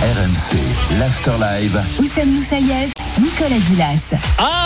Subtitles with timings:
[0.00, 0.56] RMC,
[1.00, 1.82] l'Afterlive.
[1.98, 4.14] Oussem Moussaïef, Nicolas Gilas.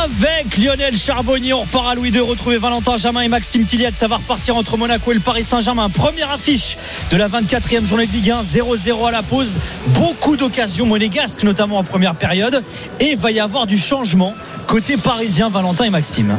[0.05, 3.97] Avec Lionel Charbonnier, on repart à Louis II, retrouver Valentin Jamin et Maxime Tilliette.
[3.97, 5.89] Ça va repartir entre Monaco et le Paris Saint-Germain.
[5.89, 6.77] Première affiche
[7.11, 9.59] de la 24e journée de Ligue 1, 0-0 à la pause.
[9.95, 12.63] Beaucoup d'occasions monégasques, notamment en première période.
[13.01, 14.35] Et il va y avoir du changement
[14.67, 16.39] côté parisien, Valentin et Maxime.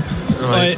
[0.52, 0.78] Ouais.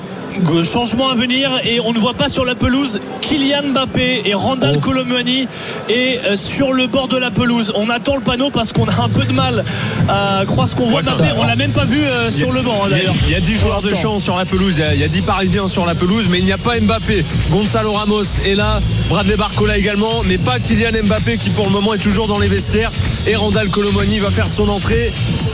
[0.64, 4.76] Changement à venir et on ne voit pas sur la pelouse Kylian Mbappé et Randall
[4.78, 4.80] Oh.
[4.82, 5.48] Colomwani
[5.90, 7.72] et euh, sur le bord de la pelouse.
[7.76, 9.64] On attend le panneau parce qu'on a un peu de mal
[10.10, 11.30] à croire ce qu'on voit Mbappé.
[11.38, 13.16] On l'a même pas vu euh, sur le banc hein, Il y a- d'ailleurs.
[13.28, 15.00] Il y a 10 Pour joueurs de champ sur la pelouse, il y a- il
[15.00, 17.24] y, a 10 Parisiens sur la pelouse, mais il n'y a pas Mbappé.
[17.50, 21.94] Gonzalo Ramos est là, Bradley Barcola également, mais pas Kylian Mbappé qui pour le moment
[21.94, 22.92] est toujours dans les vestiaires.
[23.28, 25.14] Et Randall Colomoni va faire son entrée.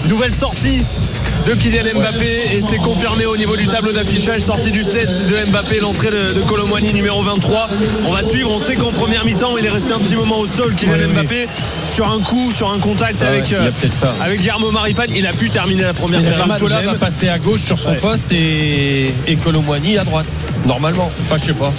[0.09, 0.83] Nouvelle sortie
[1.47, 4.41] de Kylian Mbappé et c'est confirmé au niveau du tableau d'affichage.
[4.71, 7.69] Sortie du set de Mbappé, l'entrée de, de Colomani numéro 23.
[8.05, 10.45] On va suivre, on sait qu'en première mi-temps il est resté un petit moment au
[10.47, 11.47] sol Kylian Mbappé
[11.85, 14.13] sur un coup, sur un contact avec, il y a euh, ça.
[14.21, 15.09] avec Guillermo Maripane.
[15.15, 16.31] Il a pu terminer la première même.
[16.85, 17.97] va passer à gauche sur son Ouais.
[17.97, 19.37] poste et, et
[19.97, 20.27] à droite.
[20.65, 21.11] Normalement.
[21.23, 21.73] Enfin, je sais pas.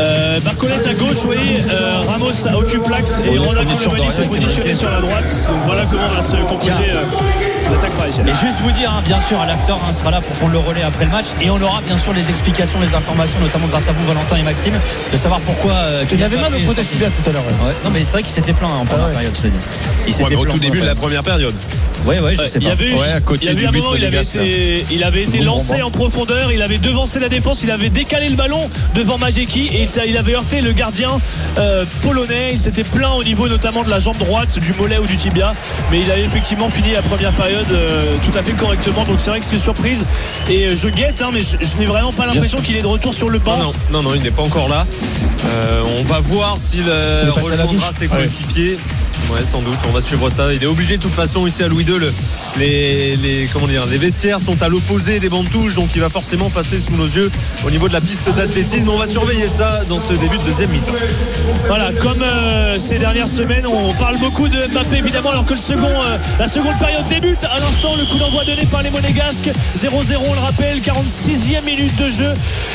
[0.00, 1.36] Euh, Barcolette à gauche, oui.
[1.70, 5.48] Euh, Ramos occupe l'axe et On position Colomwani s'est positionné sur la droite.
[5.52, 8.26] Donc voilà comment va se composer euh, l'attaque parisienne.
[8.28, 10.58] Et juste vous dire, hein, bien sûr, à l'after hein, sera là pour prendre le
[10.58, 11.26] relais après le match.
[11.40, 14.42] Et on aura bien sûr les explications, les informations, notamment grâce à vous, Valentin et
[14.42, 14.74] Maxime,
[15.12, 15.72] de savoir pourquoi.
[15.74, 16.98] Euh, Il avait mal au est protège sorti.
[17.22, 17.42] tout à l'heure.
[17.44, 17.68] ouais.
[17.68, 17.74] Ouais.
[17.84, 19.56] Non, mais c'est vrai qu'il s'était plaint hein, en première période, cela dit.
[19.60, 21.54] Il Ouais, s'était mais au tout début de la première première période.
[21.54, 21.84] période.
[22.06, 22.72] Ouais, ouais, je sais Il y pas.
[22.72, 24.36] avait eu, Ouais, à côté il y avait du un but moment, il avait monégasque,
[24.36, 28.28] été, il avait été lancé en profondeur, il avait devancé la défense, il avait décalé
[28.28, 31.10] le ballon devant Majeki et il avait heurté le gardien
[31.58, 32.52] euh, polonais.
[32.52, 35.52] Il s'était plaint au niveau notamment de la jambe droite, du mollet ou du tibia,
[35.90, 39.04] mais il avait effectivement fini la première période euh, tout à fait correctement.
[39.04, 40.06] Donc c'est vrai que c'était une surprise
[40.48, 42.86] et euh, je guette, hein, mais je, je n'ai vraiment pas l'impression qu'il est de
[42.86, 43.56] retour sur le banc.
[43.56, 44.86] Non, non, non, non, il n'est pas encore là.
[45.46, 48.72] Euh, on va voir s'il euh, rejoindra ses coéquipiers.
[48.72, 48.78] Ouais,
[49.44, 49.78] sans doute.
[49.88, 50.52] On va suivre ça.
[50.52, 51.98] Il est obligé de toute façon ici à Louis II.
[51.98, 52.12] le-
[52.58, 56.00] les, les, comment dire, les vestiaires sont à l'opposé des bancs de touche, donc il
[56.00, 57.30] va forcément passer sous nos yeux
[57.66, 58.88] au niveau de la piste d'athlétisme.
[58.88, 60.92] On va surveiller ça dans ce début de deuxième mi-temps.
[61.66, 65.58] Voilà, comme euh, ces dernières semaines, on parle beaucoup de Mbappé évidemment, alors que le
[65.60, 67.42] second, euh, la seconde période débute.
[67.44, 69.50] À l'instant, le coup d'envoi donné par les Monégasques.
[69.76, 69.90] 0-0,
[70.28, 72.30] on le rappelle, 46e minute de jeu.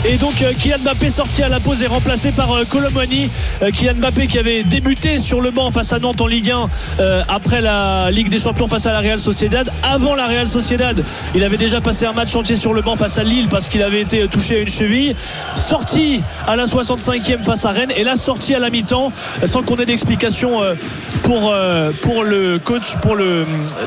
[0.06, 3.30] Et donc, euh, Kylian Mbappé sorti à la pause est remplacé par Colomwani.
[3.62, 6.70] Euh, Kylian Mbappé qui avait débuté sur le banc face à Nantes en Ligue 1
[7.00, 9.70] euh, après la Ligue des Champions face à la Real Sociedad.
[9.84, 11.04] Avant la Real Sociedad,
[11.36, 13.82] il avait déjà passé un match entier sur le banc face à Lille parce qu'il
[13.82, 15.16] avait été touché à une cheville.
[15.56, 19.12] Sorti à la 65e face à Rennes et là sorti à la mi-temps
[19.46, 20.76] sans qu'on ait d'explication euh,
[21.24, 23.16] pour, euh, pour le coach, pour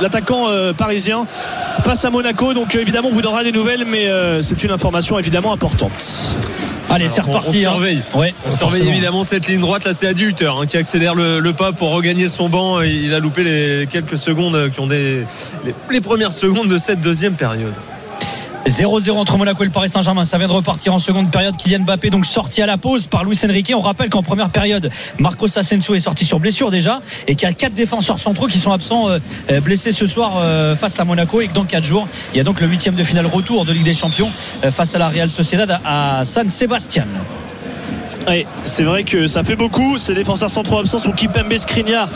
[0.01, 1.25] l'attaquant parisien
[1.81, 2.55] face à Monaco.
[2.55, 4.09] Donc évidemment, on vous donnera des nouvelles, mais
[4.43, 6.37] c'est une information évidemment importante.
[6.95, 7.49] Allez, c'est on- reparti.
[7.49, 7.73] on hein.
[7.73, 8.03] surveille.
[8.15, 8.91] Ouais, On surveille forcément.
[8.91, 9.85] évidemment cette ligne droite.
[9.85, 12.81] Là, c'est Adi Hutter hein, qui accélère le, le pas pour regagner son banc.
[12.83, 15.25] Il a loupé les quelques secondes qui ont des
[15.65, 17.75] les, les premières secondes de cette deuxième période.
[18.67, 20.25] 0-0 entre Monaco et le Paris Saint-Germain.
[20.25, 21.57] Ça vient de repartir en seconde période.
[21.57, 23.73] Kylian Mbappé donc sorti à la pause par Luis Enrique.
[23.75, 27.51] On rappelle qu'en première période, Marcos Asensio est sorti sur blessure déjà et qu'il y
[27.51, 29.19] a quatre défenseurs centraux qui sont absents euh,
[29.51, 32.41] euh, blessés ce soir euh, face à Monaco et que dans quatre jours, il y
[32.41, 34.31] a donc le huitième de finale retour de Ligue des Champions
[34.71, 37.07] face à la Real Sociedad à San Sebastian.
[38.29, 39.99] Ouais, c'est vrai que ça fait beaucoup.
[39.99, 42.09] Ces défenseurs centraux absents sont Kipembe Skriniar,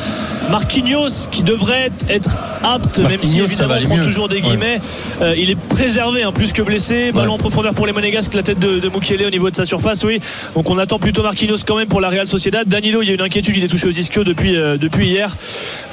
[0.50, 4.04] Marquinhos qui devrait être apte, même si évidemment on prend mieux.
[4.04, 4.80] toujours des guillemets.
[5.20, 7.10] Euh, il est préservé, hein, plus que blessé.
[7.12, 9.64] Ballon en profondeur pour les Monégasques, la tête de, de Mukiele au niveau de sa
[9.64, 10.20] surface, oui.
[10.54, 12.66] Donc on attend plutôt Marquinhos quand même pour la Real Sociedad.
[12.68, 15.34] Danilo, il y a une inquiétude, il est touché aux ischio depuis, euh, depuis hier.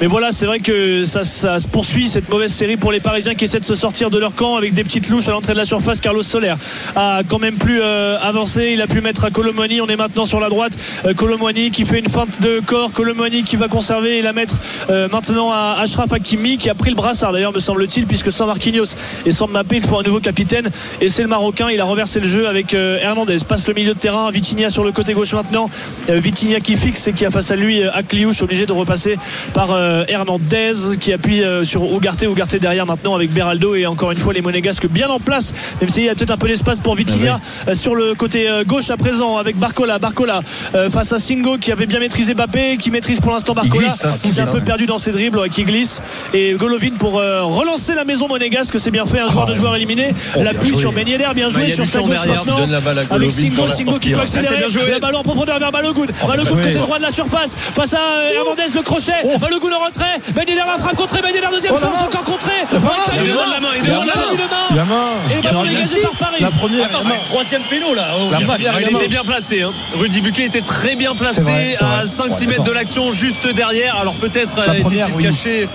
[0.00, 3.34] Mais voilà, c'est vrai que ça, ça se poursuit cette mauvaise série pour les Parisiens
[3.34, 5.58] qui essaient de se sortir de leur camp avec des petites louches à l'entrée de
[5.58, 6.00] la surface.
[6.00, 6.54] Carlos Soler
[6.94, 8.70] a quand même plus euh, avancé.
[8.74, 9.80] Il a pu mettre à Colomoni.
[9.80, 10.72] On est maintenant sur la droite.
[11.06, 12.92] Euh, Colomoni qui fait une feinte de corps.
[12.92, 14.54] Colomoni qui va conserver et la mettre
[14.90, 18.46] euh, maintenant à Ashraf Hakimi qui a pris le brassard d'ailleurs, me semble-t-il, puisque sans
[18.46, 20.68] Marquinhos et sans Mbappé, il faut un nouveau capitaine.
[21.00, 21.70] Et c'est le Marocain.
[21.70, 23.38] Il a renversé le jeu avec euh, Hernandez.
[23.48, 24.30] Passe le milieu de terrain.
[24.30, 25.70] Vitinha sur le côté gauche maintenant.
[26.08, 29.16] Vitinha qui fixe et qui a face à lui Akliouche obligé de repasser
[29.54, 29.70] par
[30.08, 32.26] Hernandez qui appuie sur Ougarté.
[32.26, 35.54] Ougarté derrière maintenant avec Beraldo et encore une fois les Monégasques bien en place.
[35.80, 38.90] Même s'il y a peut-être un peu d'espace pour Vitinha euh, sur le côté gauche
[38.90, 39.93] à présent avec Barcola.
[39.98, 40.14] Barcola.
[40.14, 40.40] Barcola
[40.74, 44.04] euh, face à Singo qui avait bien maîtrisé Mbappé, qui maîtrise pour l'instant Barcola, glisse,
[44.04, 46.00] hein, qui s'est un peu perdu dans ses dribbles, ouais, qui glisse.
[46.32, 49.74] Et Golovin pour euh, relancer la maison monégasque, c'est bien fait, un joueur de joueur
[49.76, 50.14] éliminé.
[50.36, 50.80] L'appui joué.
[50.80, 52.58] sur Ben Yedder, bien joué sur sa gauche derrière, maintenant.
[52.60, 54.20] donnes la balle à Avec Singo, Singo qui peut.
[54.20, 54.66] Ah, accélérer.
[54.94, 56.06] Le ballon en profondeur vers Balogun.
[56.26, 56.62] Balogun joué.
[56.62, 59.38] côté droit de la surface face à euh, Hernandez, le crochet.
[59.40, 60.20] Balogun en retrait.
[60.34, 61.20] Ben Yedder la frappe contrée.
[61.22, 62.52] Ben Yedder deuxième chance encore contrée.
[62.72, 64.22] Il demande la main, il demande la main.
[64.70, 65.06] Il La main.
[65.30, 66.40] Et le ballon dégagé par Paris.
[66.40, 66.88] La première.
[67.28, 68.04] Troisième péno là.
[68.30, 69.64] La première, Ah, il était bien placé.
[69.92, 72.04] Rudy Buquet était très bien placé vrai, à vrai.
[72.04, 73.96] 5-6 Ouais, mètres de l'action, juste derrière.
[73.96, 75.24] Alors peut-être était-il oui.
[75.24, 75.68] caché.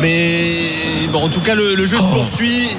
[0.00, 0.70] Mais
[1.10, 2.70] bon, en tout cas, le, le jeu se poursuit.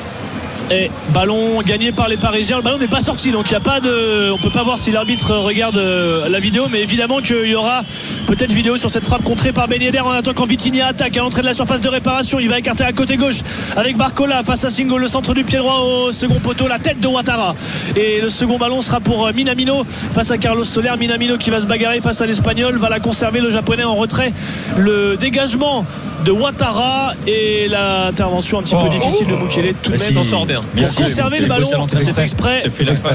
[0.72, 2.58] Et ballon gagné par les Parisiens.
[2.58, 4.32] Le ballon n'est pas sorti, donc il a pas de.
[4.32, 7.82] On peut pas voir si l'arbitre regarde euh, la vidéo, mais évidemment qu'il y aura
[8.28, 11.42] peut-être vidéo sur cette frappe contrée par Ben Yedder en attendant Vitinha attaque à l'entrée
[11.42, 12.40] de la surface de réparation.
[12.40, 13.40] Il va écarter à côté gauche
[13.76, 17.00] avec Barcola face à Singo, le centre du pied droit au second poteau, la tête
[17.00, 17.56] de Ouattara.
[17.96, 20.92] Et le second ballon sera pour euh, Minamino face à Carlos Soler.
[21.00, 24.34] Minamino qui va se bagarrer face à l'Espagnol, va la conserver le Japonais en retrait.
[24.78, 25.86] Le dégagement
[26.26, 28.94] de Ouattara et l'intervention un petit peu Oh.
[28.94, 31.70] difficile de Mukele tout de Mais même s'en sort pour conserver le ballon.
[31.98, 32.64] C'est fait exprès.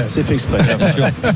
[0.07, 0.59] C'est fait exprès.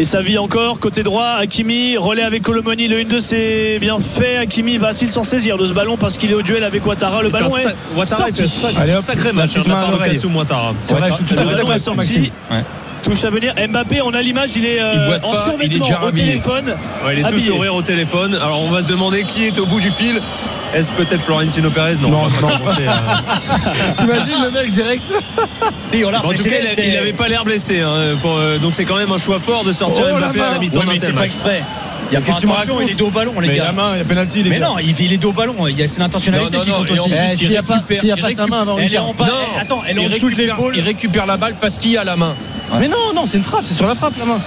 [0.00, 1.26] Et ça vit encore côté droit.
[1.40, 2.86] Hakimi relais avec Colomoni.
[2.86, 4.36] Le 1-2 c'est bien fait.
[4.36, 7.20] Hakimi va-t-il s'en saisir de ce ballon parce qu'il est au duel avec Ouattara.
[7.20, 8.42] Le ballon est sa- Ouattara sorti.
[8.44, 10.12] était un Allez, hop, sacré la match petite de la main à part de l'oreille.
[10.12, 10.72] Kassoum Ouattara.
[10.84, 12.24] C'est vrai, je suis tout à fait d'accord avec Maxime.
[13.02, 13.54] Touche à venir.
[13.68, 14.50] Mbappé, on a l'image.
[14.56, 16.74] Il est euh, Il en pas, il est au téléphone.
[17.04, 18.34] Ouais, il est tout sourire au téléphone.
[18.34, 20.20] Alors on va se demander qui est au bout du fil.
[20.74, 22.28] Est-ce peut-être Florentino Pérez Non, Non, non.
[22.30, 25.02] commencer à- T'imagines le mec direct
[25.92, 27.80] Si, on l'a En tout cas, il, il avait pas l'air blessé.
[27.80, 30.40] hein, pour, euh, donc c'est quand même un choix fort de sortir Oh, la Mbappé
[30.40, 31.62] à la mi-temps Ouais, pas exprès.
[32.10, 33.64] Il y a pas racontes il est dos au ballon, les Mais gars.
[33.64, 34.68] la main, il y a pénalty, les Mais gars.
[34.68, 35.66] non, il, il est dos au ballon.
[35.68, 37.10] Il y a c'est l'intentionnalité qui compte aussi.
[37.10, 39.26] Eh, il s'il y a pas- sa main avant Elle est en bas.
[39.26, 39.60] Non.
[39.60, 40.74] Attends, elle est il en dessous de récupère, l'épaule.
[40.76, 42.34] il récupère la balle parce qu'il a la main.
[42.78, 44.38] Mais non, non, c'est une frappe, c'est sur la frappe la main.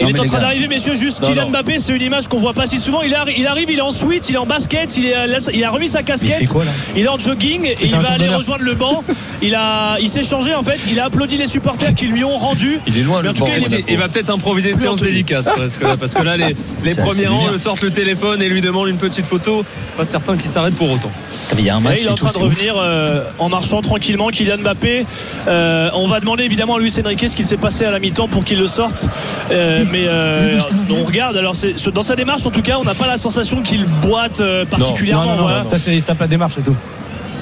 [0.00, 1.50] Il est en train d'arriver, messieurs, juste Non, Kylian non.
[1.50, 3.02] Mbappé, c'est une image qu'on voit pas si souvent.
[3.02, 5.14] Il, arri- il arrive, il est en suite, il est en basket, il, est,
[5.52, 6.64] il a remis sa casquette, quoi
[6.96, 9.04] il est en jogging et Il va aller rejoindre le banc.
[9.42, 12.34] Il, a, il s'est changé en fait, il a applaudi les supporters qui lui ont
[12.34, 12.80] rendu.
[12.86, 13.84] Il est loin Mais le tout cas, il est- Monaco.
[13.88, 17.48] Il va peut-être improviser une séance dédicace parce que, parce que là les, premiers rangs
[17.52, 19.64] le sortent le téléphone et lui demandent une petite photo.
[19.96, 21.10] Pas certain qu'il s'arrête pour autant.
[21.54, 22.00] Mais Il y a un Et match.
[22.02, 25.06] il est en train de revenir euh, en marchant tranquillement, Kylian Mbappé.
[25.48, 28.28] Euh, on va demander évidemment à Luis Enrique ce qu'il s'est passé à la mi-temps
[28.28, 29.08] pour qu'il le sorte.
[29.50, 30.58] Euh, mais euh,
[30.90, 33.62] on regarde, alors c'est- dans sa démarche en tout cas, on n'a pas la sensation
[33.62, 35.24] qu'il boite euh, particulièrement.
[35.24, 35.62] Non, non, non, voilà.
[35.64, 36.76] non, ça c'est il se tape la démarche et tout.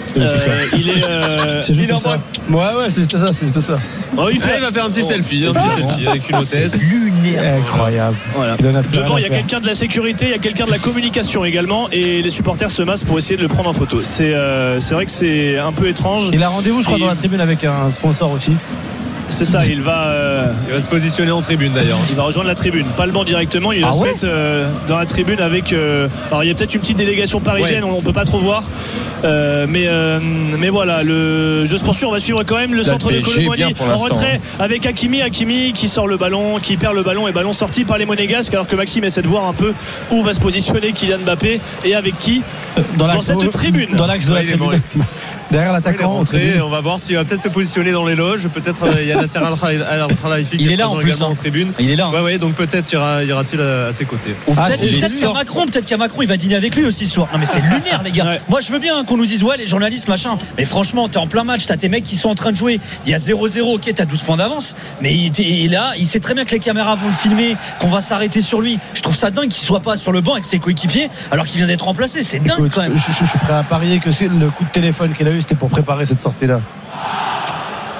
[0.06, 0.76] C'est Euh, juste ça.
[0.76, 1.04] il est.
[1.08, 2.18] euh, C'est juste il est en ça.
[2.50, 3.76] Ouais, ouais, c'est juste ça, c'est juste ça.
[4.16, 6.76] Oh, il Ah, va faire un petit selfie, un petit selfie avec une hôtesse.
[7.58, 8.16] Incroyable.
[8.34, 8.56] Voilà.
[8.58, 10.78] Il Devant, il y a quelqu'un de la sécurité, il y a quelqu'un de la
[10.78, 14.00] communication également, et les supporters se massent pour essayer de le prendre en photo.
[14.02, 16.30] C'est euh, vrai que c'est un peu étrange.
[16.32, 18.52] Il a rendez-vous, je crois, Et- dans la tribune avec un sponsor aussi.
[19.32, 20.06] C'est ça, il va.
[20.08, 21.98] euh, Il va se positionner en tribune d'ailleurs.
[22.10, 23.72] Il va rejoindre la tribune, pas le banc directement.
[23.72, 25.72] Il va Ah se ouais mettre euh, dans la tribune avec.
[25.72, 28.38] euh, alors il y a peut-être une petite délégation parisienne, on, on peut pas trop
[28.40, 28.62] voir,
[29.24, 30.18] Euh, mais euh,
[30.58, 32.04] mais voilà, le jeu se poursuit.
[32.06, 33.20] On va suivre quand même le La centre de
[33.74, 37.32] pour en retrait avec Hakimi, Hakimi qui sort le ballon, qui perd le ballon et
[37.32, 38.52] ballon sorti par les Monégasques.
[38.52, 39.72] Alors que Maxime essaie de voir un peu
[40.10, 42.42] où va se positionner Kylian Mbappé et avec qui.
[42.98, 43.90] Dans, Dans cette tribune.
[43.96, 44.80] Dans l'axe de la tribune.
[45.52, 46.24] Derrière l'attaquant,
[46.62, 48.48] on va voir s'il va peut-être se positionner dans les loges.
[48.48, 51.30] Peut-être euh, il y a Nasser Al-Khelaifi qui est là, présent en plus, également hein.
[51.30, 51.72] en tribune.
[51.78, 52.08] Il est là.
[52.10, 54.34] Ouais, ouais, donc peut-être ira- ira-t-il à, à ses côtés.
[54.56, 55.32] Ah, Peut-être qu'il y a.
[55.32, 57.28] Macron, peut-être qu'il y a Macron, il va dîner avec lui aussi ce soir.
[57.32, 58.24] Non mais c'est lunaire les gars.
[58.24, 58.40] Ouais.
[58.48, 60.38] Moi je veux bien qu'on nous dise ouais les journalistes machin.
[60.56, 62.80] Mais franchement t'es en plein match, t'as tes mecs qui sont en train de jouer.
[63.06, 64.74] Il y a 0-0, ok t'as 12 points d'avance.
[65.02, 67.56] Mais il, il est là, il sait très bien que les caméras vont le filmer,
[67.78, 68.78] qu'on va s'arrêter sur lui.
[68.94, 71.58] Je trouve ça dingue qu'il soit pas sur le banc avec ses coéquipiers alors qu'il
[71.58, 72.22] vient d'être remplacé.
[72.22, 72.96] C'est dingue Écoute, quand même.
[72.96, 75.32] je, je- je suis prêt à parier que c'est le coup de téléphone qu'il a
[75.32, 76.60] eu, c'était pour préparer cette sortie-là.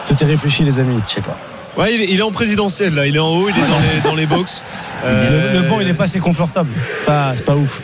[0.09, 0.99] Tout est réfléchi, les amis.
[1.09, 1.37] Je sais pas.
[1.77, 4.15] Ouais, il est, en présidentiel là, il est en haut, il est dans les, dans
[4.15, 4.63] les box.
[5.05, 6.69] Le, Euh, le banc, il est pas assez confortable.
[7.07, 7.81] Pas- C'est pas ouf.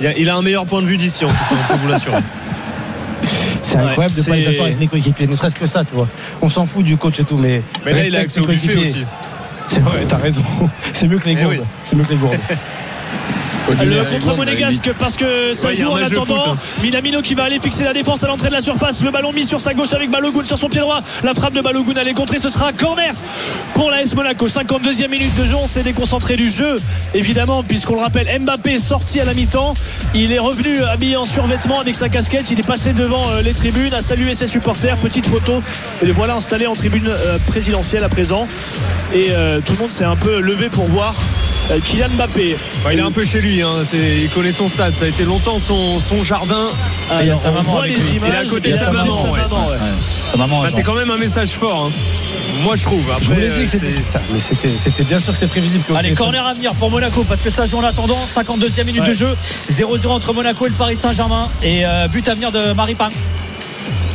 [0.00, 1.78] il, a, il a un meilleur point de vue d'ici en tout cas, on peut
[1.82, 2.16] vous l'assurer.
[3.62, 5.84] C'est Ouais, incroyable de c'est- pas les asseoir avec les coéquipiers, ne serait-ce que ça,
[5.84, 6.08] tu vois.
[6.40, 7.62] On s'en fout du coach et tout, mais.
[7.84, 9.04] Mais là, il a accès au buffet aussi.
[9.68, 10.42] C'est vrai, t'as raison.
[10.92, 11.56] C'est mieux que les Eh gourdes.
[11.58, 11.64] oui.
[11.84, 12.38] C'est mieux que les gourdes.
[13.68, 16.24] Le contre monégasque parce que ça Ouais, joue en attendant.
[16.42, 16.82] foot, hein.
[16.82, 19.02] Minamino qui va aller fixer la défense à l'entrée de la surface.
[19.02, 21.00] Le ballon mis sur sa gauche avec Balogun sur son pied droit.
[21.24, 22.38] La frappe de Balogun elle est contrée.
[22.38, 23.12] Ce sera corner
[23.74, 24.46] pour la S Monaco.
[24.46, 25.56] 52e minute de jeu.
[25.56, 26.76] On s'est déconcentré du jeu
[27.14, 29.74] évidemment puisqu'on le rappelle Mbappé est sorti à la mi-temps.
[30.14, 32.50] Il est revenu habillé en survêtement avec sa casquette.
[32.50, 34.96] Il est passé devant euh, les tribunes, a salué ses supporters.
[34.98, 35.60] Petite photo.
[36.02, 38.46] Et le voilà installé en tribune euh, présidentielle à présent.
[39.12, 41.14] Et euh, tout le monde s'est un peu levé pour voir
[41.84, 42.56] Kylian Mbappé.
[42.84, 43.62] Bah, il est un peu chez lui lui.
[43.62, 43.82] hein.
[43.94, 44.94] Il connaît son stade.
[44.96, 46.66] Ça a été longtemps son, son jardin.
[47.10, 48.16] Ah, il y a sa maman voit avec les lui.
[48.16, 48.30] images.
[48.30, 49.40] Il est à côté de sa maman, ouais.
[49.40, 50.38] ouais.
[50.38, 51.90] Bah, c'est quand même un message fort.
[51.90, 52.60] hein.
[52.62, 53.02] Moi, je trouve.
[53.10, 55.04] Après, Je vous l'ai euh, dit que c'était.
[55.04, 55.84] bien sûr que c'était prévisible.
[55.94, 58.18] Allez, corner à venir pour Monaco parce que ça joue en attendant.
[58.26, 59.36] 52e minute de jeu.
[59.70, 61.48] 0-0 entre Monaco et le Paris Saint-Germain.
[61.62, 63.08] Et euh, but à venir de Maripin.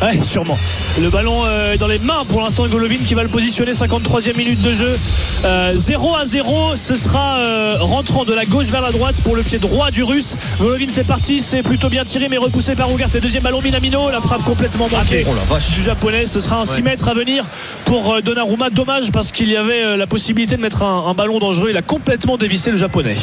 [0.11, 0.57] Ouais, sûrement.
[0.99, 3.73] Le ballon euh, est dans les mains pour l'instant de Golovin qui va le positionner.
[3.73, 4.97] 53e minute de jeu.
[5.45, 6.75] Euh, 0 à 0.
[6.75, 10.01] Ce sera euh, rentrant de la gauche vers la droite pour le pied droit du
[10.01, 10.37] russe.
[10.59, 11.39] Golovin, c'est parti.
[11.39, 13.17] C'est plutôt bien tiré, mais repoussé par Ugarte.
[13.17, 14.09] Deuxième ballon, Minamino.
[14.09, 16.25] La frappe complètement manquée Oh du japonais.
[16.25, 17.45] Ce sera un 6 mètres à venir
[17.85, 18.71] pour euh, Donnarumma.
[18.71, 21.69] Dommage parce qu'il y avait euh, la possibilité de mettre un, un ballon dangereux.
[21.69, 23.15] Il a complètement dévissé le japonais.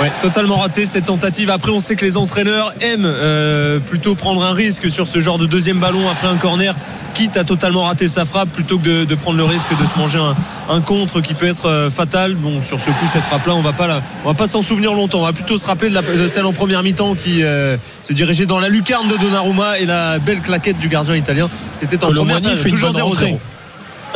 [0.00, 1.48] Ouais, totalement raté cette tentative.
[1.50, 5.38] Après, on sait que les entraîneurs aiment euh, plutôt prendre un risque sur ce genre
[5.38, 6.74] de deuxième ballon après un corner,
[7.14, 9.98] quitte à totalement rater sa frappe, plutôt que de, de prendre le risque de se
[9.98, 10.34] manger un,
[10.74, 12.34] un contre qui peut être euh, fatal.
[12.34, 14.94] Bon, sur ce coup, cette frappe-là, on va pas la- on va pas s'en souvenir
[14.94, 15.20] longtemps.
[15.20, 18.12] On va plutôt se rappeler de, la- de celle en première mi-temps qui euh, se
[18.14, 21.48] dirigeait dans la lucarne de Donnarumma et la belle claquette du gardien italien.
[21.78, 23.02] C'était en première une toujours bonne
[23.34, 23.38] 0-0.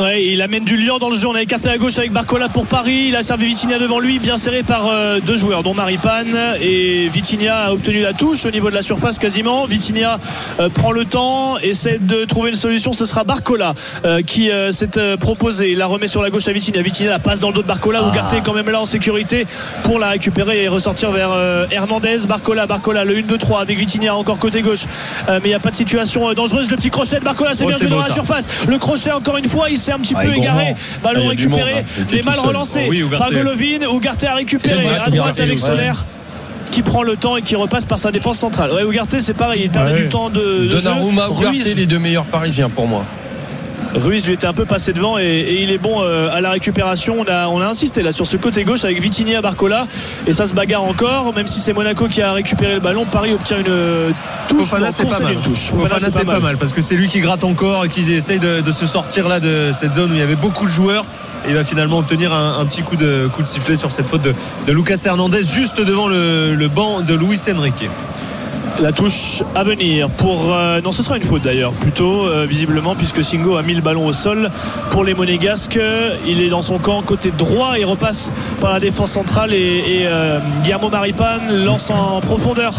[0.01, 1.27] Ouais, il amène du lion dans le jeu.
[1.27, 3.07] On a écarté à gauche avec Barcola pour Paris.
[3.09, 6.37] Il a servi Vitinha devant lui, bien serré par euh, deux joueurs, dont Maripane.
[6.61, 9.65] Et Vitinha a obtenu la touche au niveau de la surface quasiment.
[9.65, 10.19] Vitinha
[10.61, 12.93] euh, prend le temps, essaie de trouver une solution.
[12.93, 13.73] Ce sera Barcola
[14.05, 15.73] euh, qui s'est proposé.
[15.73, 16.83] Il la remet sur la gauche à Vitinha.
[16.83, 18.03] Vitinha la passe dans le dos de Barcola.
[18.05, 18.09] Ah.
[18.11, 19.47] Ugarte est quand même là en sécurité
[19.83, 21.31] pour la récupérer et ressortir vers
[21.71, 22.19] Hernandez.
[22.29, 24.85] Barcola, Barcola, le 1-2-3 avec Vitinha encore côté gauche.
[25.29, 26.71] Mais il n'y a pas de situation dangereuse.
[26.71, 28.67] Le petit crochet de Barcola, c'est Oh, bien joué dans la surface.
[28.69, 30.75] Le crochet, encore une fois, il s'est un petit Ah, peu égaré.
[31.03, 31.81] Ballon Ah, récupéré, là.
[31.97, 32.47] Il était mais tout mal seul.
[32.47, 33.19] relancé Oh oui, Ugarte.
[33.23, 33.97] par Golovin.
[33.97, 35.59] Ugarte a récupéré à droite avec.
[35.59, 36.05] Solaire
[36.73, 38.73] qui prend le temps et qui repasse par sa défense centrale.
[38.73, 40.03] Ouais, Ugarte, c'est pareil, il perd Ouais.
[40.03, 40.67] du temps de, de.
[40.69, 43.05] Donnarumma, Ruiz, les deux meilleurs parisiens pour moi.
[43.97, 46.51] Ruiz lui était un peu passé devant et, et il est bon euh, à la
[46.51, 47.17] récupération.
[47.19, 49.87] On a, on a insisté là sur ce côté gauche avec Vitinha Barcola
[50.27, 51.33] et ça se bagarre encore.
[51.35, 54.11] Même si c'est Monaco qui a récupéré le ballon, Paris obtient une euh,
[54.49, 54.67] touche.
[54.67, 55.37] Fofana c'est pas mal.
[55.37, 55.69] touche.
[55.71, 58.39] Fofana, Fofana, c'est pas mal parce que c'est lui qui gratte encore et qui essaye
[58.39, 61.05] de, de se sortir là de cette zone où il y avait beaucoup de joueurs
[61.47, 64.07] et il va finalement obtenir un, un petit coup de, coup de sifflet sur cette
[64.07, 64.35] faute de,
[64.67, 67.89] de Lucas Hernandez juste devant le, le banc de Luis Enrique.
[68.83, 70.53] La touche à venir pour.
[70.53, 73.81] euh, non, ce sera une faute d'ailleurs, plutôt, euh, visiblement, puisque Singo a mis le
[73.81, 74.51] ballon au sol
[74.91, 75.79] pour les Monégasques.
[76.27, 79.57] Il est dans son camp côté droit, il repasse par la défense centrale et,
[80.03, 82.75] et, euh, Guillermo Maripan lance en profondeur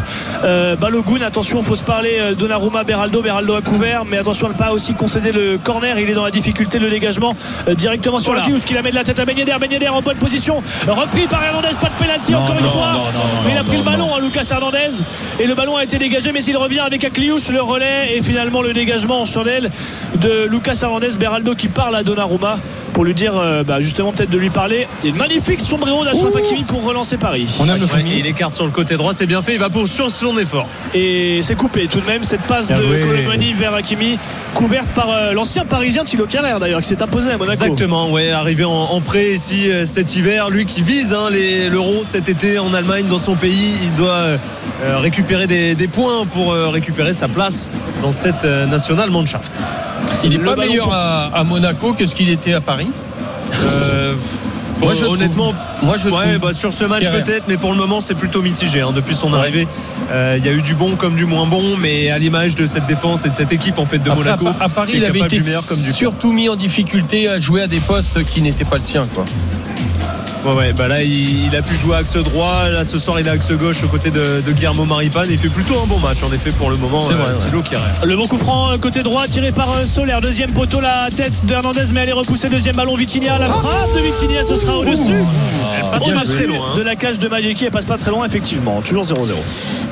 [0.80, 1.22] Balogun.
[1.26, 2.20] Attention, faut se parler.
[2.38, 3.22] Donnarumma, Beraldo.
[3.22, 5.98] Beraldo a couvert, mais attention à ne pas aussi concéder le corner.
[6.00, 7.36] Il est dans la difficulté, le dégagement
[7.76, 8.48] directement sur Voilà.
[8.48, 9.56] la touche qui la met de la tête à Ben Yedder.
[9.60, 12.92] Ben Yedder en bonne position, repris par Hernandez, pas de pénalty Non, encore une fois.
[12.94, 13.02] non,
[13.46, 15.04] mais il a pris le ballon à Lucas Hernandez
[15.40, 18.62] et le ballon a été dégagé mais s'il revient avec Akliouche le relais et finalement
[18.62, 19.70] le dégagement en chandelle
[20.20, 22.58] de Lucas Hernandez Beraldo qui parle à Donnarumma
[22.92, 24.86] pour lui dire euh, bah, justement peut-être de lui parler.
[25.06, 27.48] Et magnifique sombrero d'Achraf Hakimi pour relancer Paris.
[27.60, 29.70] On aime le Ouais, il écarte sur le côté droit, c'est bien fait, il va
[29.70, 30.68] poursuivre son effort.
[30.94, 33.00] et c'est coupé tout de même cette passe de joué.
[33.00, 34.20] Colomani vers Hakimi
[34.56, 37.54] couverte par euh, l'ancien parisien Thilo Carrère d'ailleurs qui s'est imposé à Monaco.
[37.64, 41.70] Exactement, ouais, arrivé en, en prêt ici euh, cet hiver, lui qui vise hein, les-
[41.70, 44.26] l'euro cet été en Allemagne, dans son pays, il doit
[45.02, 47.70] récupérer des, des points pour euh, récupérer sa place
[48.02, 49.62] dans cette euh, nationale Mannschaft.
[50.24, 52.88] Il n'est pas meilleur pour- à, à Monaco que ce qu'il était à Paris.
[53.64, 54.14] Euh,
[54.80, 56.50] Moi, je honnêtement, Moi, je ouais, trouve.
[56.50, 58.82] bah, sur ce match peut-être, mais pour le moment c'est plutôt mitigé.
[58.82, 58.92] hein.
[58.94, 59.68] Depuis son arrivée,
[60.12, 62.68] euh, il y a eu du bon comme du moins bon, mais à l'image de
[62.68, 64.92] cette défense et de cette équipe en fait de Après, Monaco, à, Pa- à Paris,
[64.96, 67.80] il avait été du meilleur comme du surtout mis en difficulté à jouer à des
[67.80, 69.02] postes qui n'étaient pas le sien.
[69.16, 69.26] Quoi.
[70.48, 73.28] Ouais, ouais, bah là il, il a pu jouer axe droit, là ce soir il
[73.28, 75.24] est axe gauche aux côtés de, de Guillermo Maripan.
[75.30, 77.04] Il fait plutôt un bon match en effet pour le moment.
[77.06, 77.46] C'est vrai, ouais.
[77.46, 78.06] Thilo Kehrer.
[78.06, 80.22] Le bon coup franc euh, côté droit tiré par euh, Solaire.
[80.22, 82.48] Deuxième poteau, la tête de Hernandez, mais elle est repoussée.
[82.48, 83.38] Deuxième ballon, Vitinha.
[83.38, 85.22] La frappe de Vitinha, ce sera au-dessus.
[85.92, 86.68] Passe Au pas dessus très loin.
[86.74, 86.78] hein.
[86.78, 88.82] de la cage de Majeki, elle passe pas très loin, effectivement.
[88.82, 89.34] Toujours 0-0.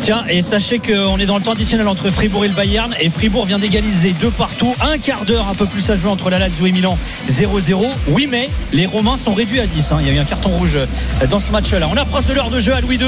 [0.01, 2.93] Tiens, et sachez qu'on est dans le temps additionnel entre Fribourg et le Bayern.
[2.99, 4.73] Et Fribourg vient d'égaliser deux partout.
[4.81, 6.97] Un quart d'heure, un peu plus à jouer entre la Lazio et Milan.
[7.27, 7.85] 0-0.
[8.07, 9.91] Oui, mais les Romains sont réduits à 10.
[9.91, 9.97] hein.
[10.01, 10.85] Il y a eu un carton rouge euh,
[11.29, 11.87] dans ce match-là.
[11.91, 13.05] On approche de l'heure de jeu à Louis II.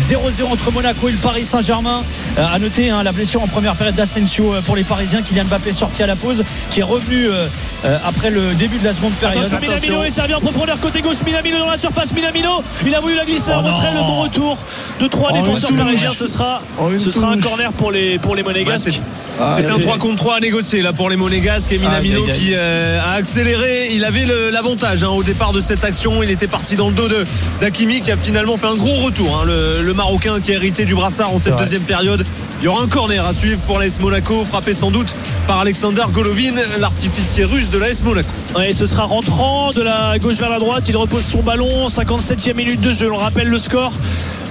[0.00, 0.16] 0-0
[0.52, 2.02] entre Monaco et le Paris Saint-Germain.
[2.38, 5.22] Euh, à noter hein, la blessure en première période d'Asensio euh, pour les Parisiens.
[5.22, 7.46] Kylian Mbappé sorti à la pause, qui est revenu euh,
[7.84, 9.44] euh, après le début de la seconde période.
[9.44, 11.22] Attention, Minamino est servi en profondeur côté gauche.
[11.24, 12.12] Minamino dans la surface.
[12.12, 13.92] Minamino, il a voulu la glisser en Oh retrait.
[13.92, 14.58] Le bon retour
[15.00, 16.12] de trois Oh, défenseurs parisiens.
[16.12, 18.92] Ce sera, Oh, ce sera un corner pour les, pour les Ouais, Monégasques.
[18.92, 19.00] c'est-
[19.40, 22.24] Ah, c'est un et- 3 contre 3 à négocier là pour les Monégasques et Minamino
[22.26, 23.88] qui euh, a accéléré.
[23.92, 26.22] Il avait l'avantage hein, au départ de cette action.
[26.22, 27.24] Il était parti dans le dos de
[27.60, 29.40] d'Akimi qui a finalement fait un gros retour.
[29.40, 32.24] hein, le, le Marocain qui a hérité du brassard en cette deuxième période.
[32.60, 35.14] Il y aura un corner à suivre pour l'AS Monaco, frappé sans doute
[35.46, 38.28] par Alexander Golovin, l'artificier russe de l'AS Monaco.
[38.54, 40.86] Ouais, ce sera rentrant de la gauche vers la droite.
[40.88, 41.86] Il repose son ballon.
[41.88, 43.10] 57e minute de jeu.
[43.10, 43.92] On rappelle le score.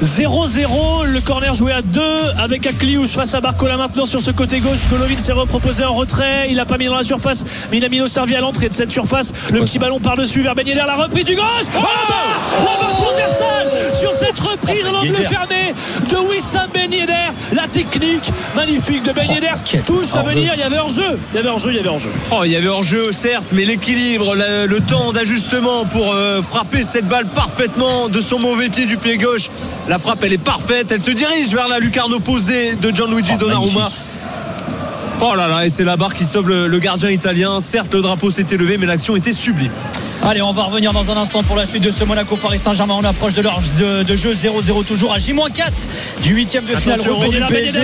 [0.01, 1.05] 0-0.
[1.05, 2.01] Le corner joué à 2
[2.39, 4.87] avec Akliouche face à Barcola maintenant sur ce côté gauche.
[4.89, 6.47] Golovin s'est reproposé en retrait.
[6.49, 7.45] Il a pas mis dans la surface.
[7.71, 9.33] Minamino servi à l'entrée de cette surface.
[9.51, 10.83] Le petit ballon par-dessus vers Ben Yedder.
[10.87, 11.45] La reprise du gauche.
[11.77, 15.73] Oh, la barre La barre transversale sur cette reprise en angle fermé
[16.09, 17.13] de Wissam Ben Yedder.
[17.53, 17.98] La technique
[18.55, 19.81] magnifique de Ben Yedder.
[19.85, 20.53] Touche à venir.
[20.55, 21.19] Il y avait hors-jeu.
[21.31, 21.71] Il y avait hors-jeu.
[21.71, 22.09] Il y avait hors-jeu.
[22.31, 26.83] Oh, il y avait hors-jeu, certes, mais l'équilibre, le, le temps d'ajustement pour euh, frapper
[26.83, 29.49] cette balle parfaitement de son mauvais pied du pied gauche.
[29.87, 30.91] La frappe, elle est parfaite.
[30.91, 33.89] Elle se dirige vers la lucarne opposée de Gianluigi Donnarumma.
[35.21, 37.59] Oh là là, et c'est la barre qui sauve le, le gardien italien.
[37.59, 39.71] Certes, le drapeau s'était levé, mais l'action était sublime.
[40.25, 42.95] Allez, on va revenir dans un instant pour la suite de ce Monaco Paris Saint-Germain.
[42.99, 46.99] On approche de l'heure de, de jeu 0-0 toujours à J-4 du huitième de finale
[46.99, 47.79] retour du PSG.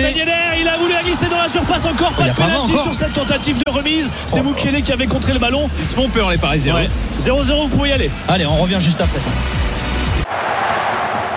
[0.60, 2.82] Il a voulu la glisser dans la surface encore pas de encore.
[2.82, 6.08] sur cette tentative de remise c'est Mukele qui avait contré le ballon Ils se font
[6.08, 6.74] peur, les Parisiens.
[6.74, 6.88] Ouais.
[7.20, 9.30] 0-0 vous pouvez y aller Allez, on revient juste après ça.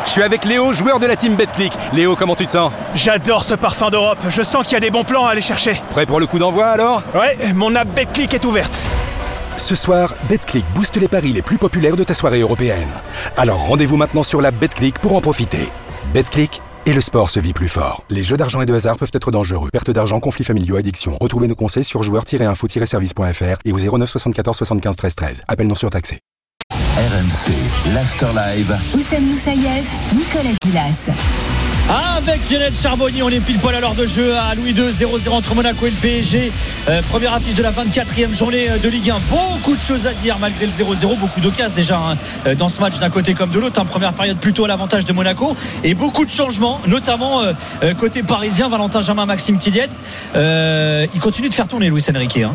[0.05, 1.71] Je suis avec Léo, joueur de la team BetClick.
[1.93, 2.71] Léo, comment tu te sens?
[2.95, 4.17] J'adore ce parfum d'Europe.
[4.29, 5.79] Je sens qu'il y a des bons plans à aller chercher.
[5.91, 7.03] Prêt pour le coup d'envoi alors?
[7.13, 8.75] Ouais, mon app BetClick est ouverte.
[9.59, 12.89] Ce soir, BetClick booste les paris les plus populaires de ta soirée européenne.
[13.35, 15.67] Alors rendez-vous maintenant sur la BetClick pour en profiter.
[16.13, 18.01] BetClick et le sport se vit plus fort.
[18.09, 19.69] Les jeux d'argent et de hasard peuvent être dangereux.
[19.71, 21.17] Perte d'argent, conflits familiaux, addiction.
[21.19, 25.41] Retrouvez nos conseils sur joueurs-info-service.fr et au 09 74 75 13 13.
[25.47, 26.21] Appel non surtaxé.
[26.71, 28.77] RMC, l'After Live.
[28.95, 31.68] Oussem Moussaïef, Nicolas Gilas.
[31.89, 35.29] Avec Lionel Charbonnier, on est pile poil à l'heure de jeu à Louis II, 0-0
[35.29, 36.51] entre Monaco et le PSG.
[36.87, 39.17] Euh, première affiche de la 24e journée euh, de Ligue 1.
[39.31, 41.17] Beaucoup de choses à dire malgré le 0-0.
[41.17, 43.81] Beaucoup d'occasions déjà hein, euh, dans ce match d'un côté comme de l'autre.
[43.81, 45.55] En première période plutôt à l'avantage de Monaco.
[45.83, 47.53] Et beaucoup de changements, notamment euh,
[47.99, 48.69] côté parisien.
[48.69, 50.03] Valentin Germain, Maxime Tilliette.
[50.35, 52.37] Euh, il continue de faire tourner Luis Enrique.
[52.37, 52.53] Hein.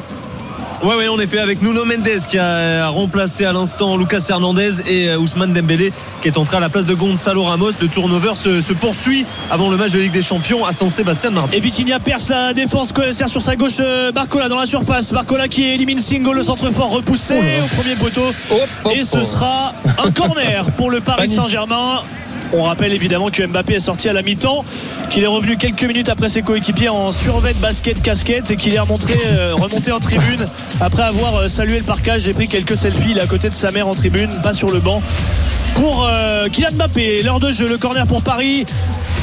[0.83, 5.09] Ouais, ouais, en effet, avec Nuno Mendes qui a remplacé à l'instant Lucas Hernandez et
[5.09, 7.71] euh, Ousmane Dembélé qui est entré à la place de Gonzalo Ramos.
[7.81, 11.31] Le turnover se, se poursuit avant le match de Ligue des Champions à San Sébastien
[11.31, 11.57] mardi.
[11.57, 15.13] et Vitinha perce la défense sert sur sa gauche euh, Barcola dans la surface.
[15.13, 18.27] Barcola qui élimine Singo le centre fort repoussé au premier poteau.
[18.95, 19.73] Et ce sera
[20.05, 22.01] un corner pour le Paris Saint-Germain
[22.55, 24.65] on rappelle évidemment que Mbappé est sorti à la mi-temps,
[25.11, 28.79] qu'il est revenu quelques minutes après ses coéquipiers en survêt basket casquette et qu'il est
[28.79, 30.45] remonté, euh, remonté en tribune
[30.81, 32.23] après avoir euh, salué le parcage.
[32.23, 35.03] J'ai pris quelques selfies à côté de sa mère en tribune, pas sur le banc.
[35.75, 38.65] Pour euh, Kylian Mbappé, l'heure de jeu, le corner pour Paris,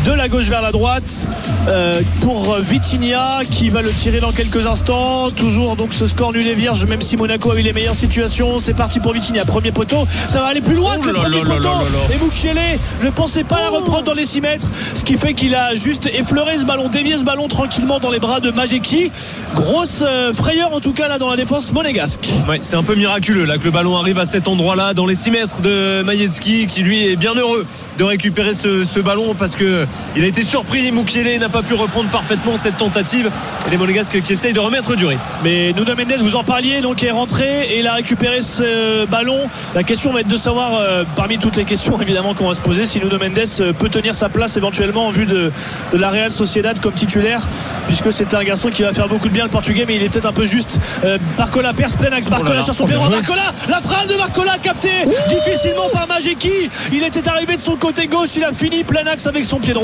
[0.05, 1.27] de la gauche vers la droite,
[1.67, 5.29] euh, pour Vitinha qui va le tirer dans quelques instants.
[5.29, 8.59] Toujours donc ce score nul et vierge, même si Monaco a eu les meilleures situations.
[8.59, 10.07] C'est parti pour Vitinha, premier poteau.
[10.27, 11.69] Ça va aller plus loin que le Oh premier poteau.
[12.11, 15.53] Et Mukele ne pensait pas la reprendre dans les 6 mètres, ce qui fait qu'il
[15.53, 19.11] a juste effleuré ce ballon, dévié ce ballon tranquillement dans les bras de Majeki.
[19.55, 22.27] Grosse euh, frayeur en tout cas là dans la défense monégasque.
[22.49, 25.15] Ouais, c'est un peu miraculeux là que le ballon arrive à cet endroit-là, dans les
[25.15, 27.67] 6 mètres de Majetski, qui lui est bien heureux
[27.99, 29.85] de récupérer ce, ce ballon parce que
[30.15, 30.91] il a été surpris.
[30.91, 33.29] Moukielé n'a pas pu reprendre parfaitement cette tentative.
[33.67, 35.21] Et les Monégasques qui essayent de remettre du rythme.
[35.43, 39.49] Mais Nuno Mendes, vous en parliez, donc est rentré et il a récupéré ce ballon.
[39.75, 42.59] La question va être de savoir, euh, parmi toutes les questions évidemment qu'on va se
[42.59, 45.51] poser, si Nuno Mendes euh, peut tenir sa place éventuellement en vue de,
[45.93, 47.47] de la Real Sociedad comme titulaire,
[47.87, 50.09] puisque c'est un garçon qui va faire beaucoup de bien le portugais, mais il est
[50.09, 50.79] peut-être un peu juste.
[51.03, 53.09] Euh, Barcola perce plein axe, Barcola là, sur son oh, pied droit.
[53.09, 56.69] Barcola, la frappe de Barcola captée difficilement par Majeki.
[56.91, 59.73] Il était arrivé de son côté gauche, il a fini plein axe avec son pied
[59.73, 59.80] droit.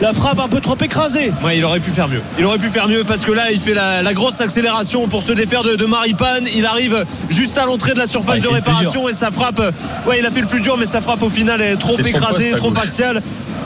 [0.00, 1.32] La frappe un peu trop écrasée.
[1.44, 2.20] Ouais, il aurait pu faire mieux.
[2.38, 5.22] Il aurait pu faire mieux parce que là, il fait la, la grosse accélération pour
[5.22, 6.44] se défaire de, de Maripane.
[6.54, 9.60] Il arrive juste à l'entrée de la surface Ouais, de réparation et sa frappe.
[10.06, 12.50] Ouais, il a fait le plus dur, mais sa frappe au final est trop écrasée,
[12.52, 12.82] trop gauche.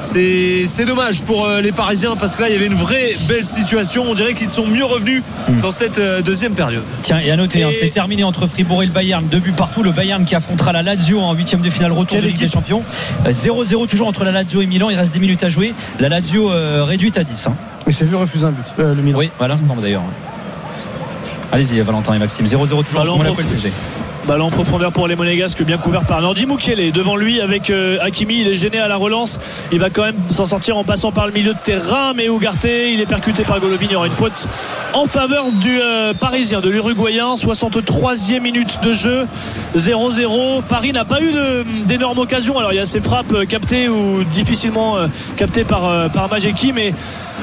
[0.02, 3.12] C'est c'est dommage pour euh, les Parisiens parce que là, il y avait une vraie
[3.28, 4.04] belle situation.
[4.08, 5.22] On dirait qu'ils sont mieux revenus
[5.62, 6.82] dans cette euh, deuxième période.
[7.02, 9.26] Tiens, et à noter, hein, c'est terminé entre Fribourg et le Bayern.
[9.26, 9.82] Deux buts partout.
[9.82, 12.48] Le Bayern qui affrontera la Lazio en huitième de finale retour Quelle de Ligue des
[12.48, 12.82] Champions.
[13.26, 14.88] Euh, 0-0 toujours entre la Lazio et Milan.
[14.90, 15.74] Il reste 10 minutes à jouer.
[15.98, 17.46] La Lazio euh, réduite à 10.
[17.48, 17.54] hein.
[17.86, 18.64] Mais c'est vu refuser un but.
[18.78, 19.18] Euh, le Milan.
[19.18, 20.02] Oui, à l'instant d'ailleurs.
[21.52, 22.46] Allez-y, Valentin et Maxime.
[22.46, 26.46] 0-0 toujours Ballon le prof- ballon en profondeur pour les Monégasques, bien couvert par Nordi
[26.46, 26.92] Mukiele.
[26.92, 29.40] Devant lui, avec euh, Hakimi, il est gêné à la relance.
[29.72, 32.12] Il va quand même s'en sortir en passant par le milieu de terrain.
[32.14, 33.84] Mais Ugarte, il est percuté par Golovin.
[33.86, 34.46] Il y aura une faute
[34.94, 37.34] en faveur du euh, Parisien, de l'Uruguayen.
[37.34, 39.26] 63e minute de jeu.
[39.76, 40.62] 0-0.
[40.68, 41.32] Paris n'a pas eu
[41.86, 42.58] d'énormes occasions.
[42.58, 46.72] Alors il y a ces frappes euh, captées ou difficilement euh, captées par, par Majeki.
[46.72, 46.94] Mais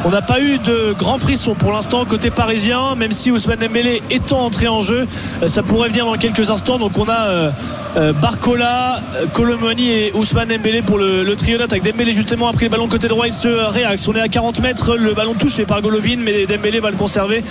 [0.05, 4.01] on n'a pas eu de grands frissons pour l'instant côté parisien, même si Ousmane Dembélé
[4.09, 5.07] étant entré en jeu.
[5.43, 6.77] Euh, Ça pourrait venir dans quelques instants.
[6.77, 7.49] Donc on a euh,
[7.97, 8.97] euh, Barcola,
[9.33, 13.07] Colomoni et Ousmane Dembélé pour le, le trio avec Dembélé justement après le ballon côté
[13.07, 13.27] droit.
[13.27, 14.07] Il se réaxe.
[14.07, 14.95] On est à 40 mètres.
[14.95, 17.43] Le ballon touché par Golovin mais Dembélé va le conserver.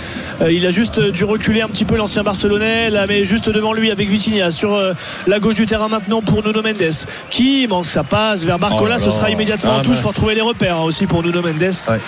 [0.49, 2.89] Il a juste dû reculer un petit peu l'ancien Barcelonais.
[2.89, 4.79] Là mais juste devant lui avec Vitinha sur
[5.27, 6.93] la gauche du terrain maintenant pour Nuno Mendes
[7.29, 8.81] qui manque sa passe vers Barcola.
[8.83, 11.23] Oh là ce sera immédiatement en Ah, touche pour trouver les repères hein, aussi pour
[11.23, 11.61] Nuno Mendes.
[11.89, 11.99] Ouais.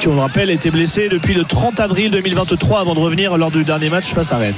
[0.00, 3.50] Qui on le rappelle était blessé depuis le 30 avril 2023 avant de revenir lors
[3.50, 4.54] du dernier match face à Rennes.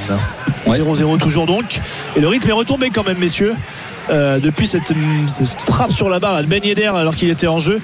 [0.66, 1.81] 0-0 toujours donc.
[2.16, 3.55] Et le rythme est retombé quand même messieurs
[4.11, 4.92] Euh, depuis cette,
[5.27, 7.79] cette frappe sur la barre à Ben Yedder alors qu'il était en jeu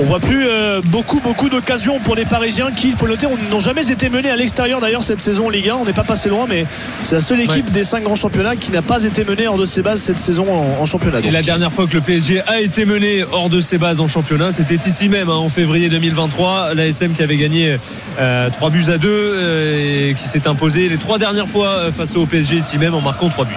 [0.00, 3.28] on voit plus euh, beaucoup beaucoup d'occasions pour les Parisiens qui il faut le noter
[3.50, 6.02] n'ont jamais été menés à l'extérieur d'ailleurs cette saison en Ligue 1 on n'est pas
[6.02, 6.66] passé loin mais
[7.04, 9.64] c'est la seule équipe des cinq grands championnats qui n'a pas été menée hors de
[9.64, 12.60] ses bases cette saison en, en championnat Et la dernière fois que le PSG a
[12.60, 16.74] été mené hors de ses bases en championnat, c'était ici même hein, en février 2023.
[16.74, 17.76] L'ASM qui avait gagné
[18.18, 21.92] euh, 3 buts à 2 euh, et qui s'est imposé les trois dernières fois euh,
[21.92, 23.54] face au PSG ici même en marquant 3 buts.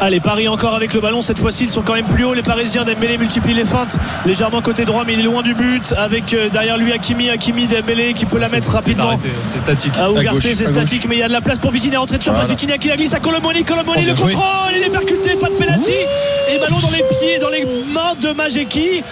[0.00, 1.20] Allez, Paris encore avec le ballon.
[1.20, 2.34] Cette fois-ci, ils sont quand même plus hauts.
[2.34, 5.92] Les Parisiens, Dembélé multiplie les feintes légèrement côté droit, mais il est loin du but.
[5.96, 9.18] Avec euh, derrière lui Hakimi, Hakimi, Dembélé qui peut la mettre rapidement.
[9.44, 9.92] C'est statique.
[10.00, 12.22] À Ougarté, c'est statique, mais il y a de la place pour Vitinha entrer de
[12.22, 12.48] surface.
[12.48, 13.64] Vitinha qui la glisse à Colomoni.
[13.64, 15.92] Colomoni, Oh, le contrôle, il est percuté, pas de penalty.
[16.50, 19.02] Et ballon dans les pieds, dans les mains de Majeki.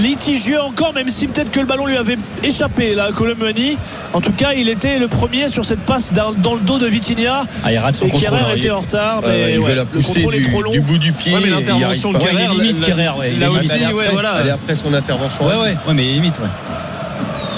[0.00, 3.78] Litigieux encore, même si peut-être que le ballon lui avait échappé là à Colomoni.
[4.12, 6.86] En tout cas, il était le premier sur cette passe dans, dans le dos de
[6.86, 7.42] Vitinha.
[7.64, 8.38] Ah, il rate son Et contrôle.
[8.38, 10.70] Kerrer était en retard, mais Euh, il ouais, la le contrôle est du, trop long.
[10.70, 11.32] du bout du pied.
[11.34, 12.24] Ouais, mais l'intervention de pas.
[12.24, 14.08] Ouais, il est Kerrer, limite, là- Kerrer, ouais, il là est aussi, est ouais, après-
[14.12, 14.34] voilà.
[14.42, 15.46] Elle est après son intervention.
[15.46, 16.48] Ouais, ouais, ouais, mais limite, ouais.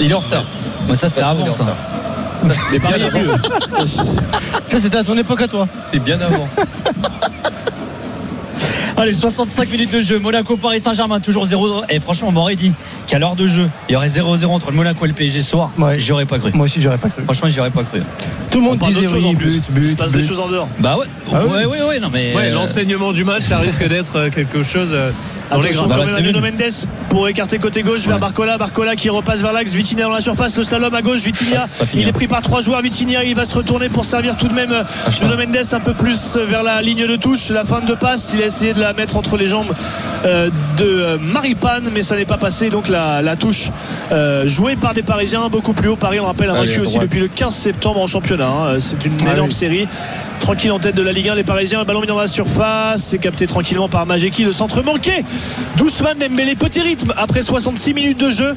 [0.01, 0.45] Il est en retard.
[0.87, 1.65] Ouais, ça, c'était est avant, ça.
[2.43, 3.85] Mais est mieux.
[3.85, 5.67] Ça, c'était à ton époque à toi.
[5.91, 6.47] C'était bien avant.
[8.99, 10.19] Allez, 65 minutes de jeu.
[10.19, 12.73] Monaco, Paris Saint-Germain, toujours 0 Et franchement, on m'aurait dit
[13.07, 15.51] qu'à l'heure de jeu, il y aurait 0-0 entre le Monaco et le PSG ce
[15.51, 15.71] soir.
[15.77, 15.97] Ouais.
[15.97, 16.51] J'y aurais pas cru.
[16.53, 17.23] Moi aussi, j'aurais pas cru.
[17.23, 18.01] Franchement, j'y aurais pas cru.
[18.51, 19.45] Tout le On monde parle disait d'autre chose en plus.
[19.45, 20.67] but, Il se but, passe des choses en dehors.
[20.79, 21.05] Bah ouais.
[21.33, 21.53] Ah oui.
[21.53, 22.35] ouais, ouais, ouais, non, mais.
[22.35, 25.11] Ouais, euh, l'enseignement du match, ça risque d'être euh, quelque chose euh,
[25.51, 26.57] Attention quand même à Nuno tribune.
[26.59, 26.71] Mendes
[27.09, 28.57] pour écarter côté gauche vers Barcola.
[28.57, 29.73] Barcola qui repasse vers l'axe.
[29.73, 30.55] Vitinha dans la surface.
[30.57, 31.21] Le slalom à gauche.
[31.21, 31.67] Vitinha.
[31.67, 32.13] fini, Il est hein.
[32.13, 32.81] pris par trois joueurs.
[32.81, 33.23] Vitinha.
[33.23, 34.83] Il va se retourner pour servir tout de même euh,
[35.21, 37.49] Nuno Mendes un peu plus vers la ligne de touche.
[37.49, 38.31] La fin de passe.
[38.33, 39.73] Il a essayé de la mettre entre les jambes
[40.25, 42.69] euh, de euh, Maripane, mais ça n'est pas passé.
[42.69, 43.69] Donc la, la touche
[44.11, 45.95] euh, jouée par des Parisiens beaucoup plus haut.
[45.95, 47.07] Paris, on rappelle, a vaincu aussi droite.
[47.07, 48.47] depuis le 15 septembre en championnat.
[48.47, 48.77] hein.
[48.79, 49.53] C'est une Ah énorme oui.
[49.55, 49.87] série.
[50.39, 51.79] Tranquille en tête de la Ligue 1, les Parisiens.
[51.79, 53.03] Le ballon mis dans la surface.
[53.03, 54.43] C'est capté tranquillement par Majeki.
[54.43, 55.23] Le centre manqué.
[55.77, 56.55] Doucement Dembélé.
[56.55, 58.55] Petit rythme après 66 minutes de jeu.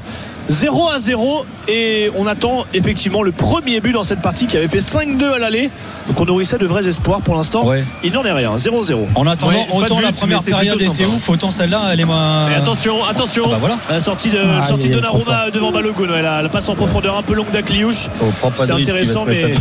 [0.48, 4.66] 0 à 0 et on attend effectivement le premier but dans cette partie qui avait
[4.66, 5.70] fait 5-2 à l'aller
[6.08, 7.84] donc on nourrissait de vrais espoirs pour l'instant Ouais.
[8.02, 11.14] il n'en est rien 0-0 En attendant, Ouais, autant but, la première période était sympa.
[11.16, 12.50] ouf, autant celle-là, elle est moins.
[12.50, 13.44] Et attention, attention.
[13.46, 13.76] Ah bah voilà.
[13.88, 17.22] la sortie de, Ah, sortie de devant Balogun ouais, la, la passe en profondeur un
[17.22, 19.42] peu longue d'Akliouche Oh, C'était intéressant, mais-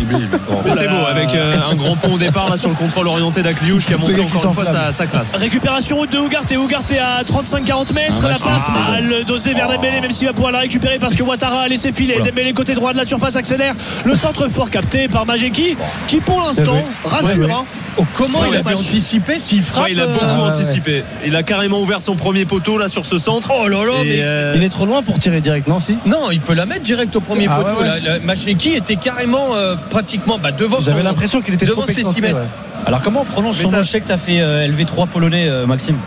[0.72, 3.86] C'était beau avec euh, un grand pont au départ là sur le contrôle orienté d'Akliouche
[3.86, 5.36] qui a montré encore une fois sa, sa classe.
[5.36, 8.22] Récupération de Ugarte et Ugarte à 35-40 mètres.
[8.26, 11.16] Ah, la passe ah, mal dosée vers Dembélé, même s'il va pouvoir la récupérer parce
[11.16, 12.16] que Ouattara a laissé filer.
[12.16, 12.32] Voilà.
[12.32, 13.74] Dembélé côté droit de la surface accélère.
[14.06, 15.76] Le centre fort capté par Majeki
[16.08, 17.12] qui pour l'instant joué.
[17.12, 17.66] rassure.
[17.98, 21.04] Oh, comment Ouais, il le avait anticipé s'il frappe Ouais, il a beaucoup euh, anticipé.
[21.26, 23.52] Il a carrément ouvert son premier poteau là sur ce centre.
[23.54, 25.98] Oh là là, mais euh, Il est trop loin pour tirer direct, non si?
[26.06, 27.82] Non, il peut la mettre direct au premier Ah, poteau.
[27.82, 28.26] ouais, là.
[28.78, 32.00] Était carrément euh, pratiquement bah, devant J'avais son- l'impression qu'il était devant trop ses six
[32.02, 32.22] excentré.
[32.22, 32.40] mètres.
[32.86, 33.84] Alors comment on prononce Mais son ça- nom?
[33.84, 35.98] Je sais que t'as fait euh, LV3 polonais, euh, Maxime.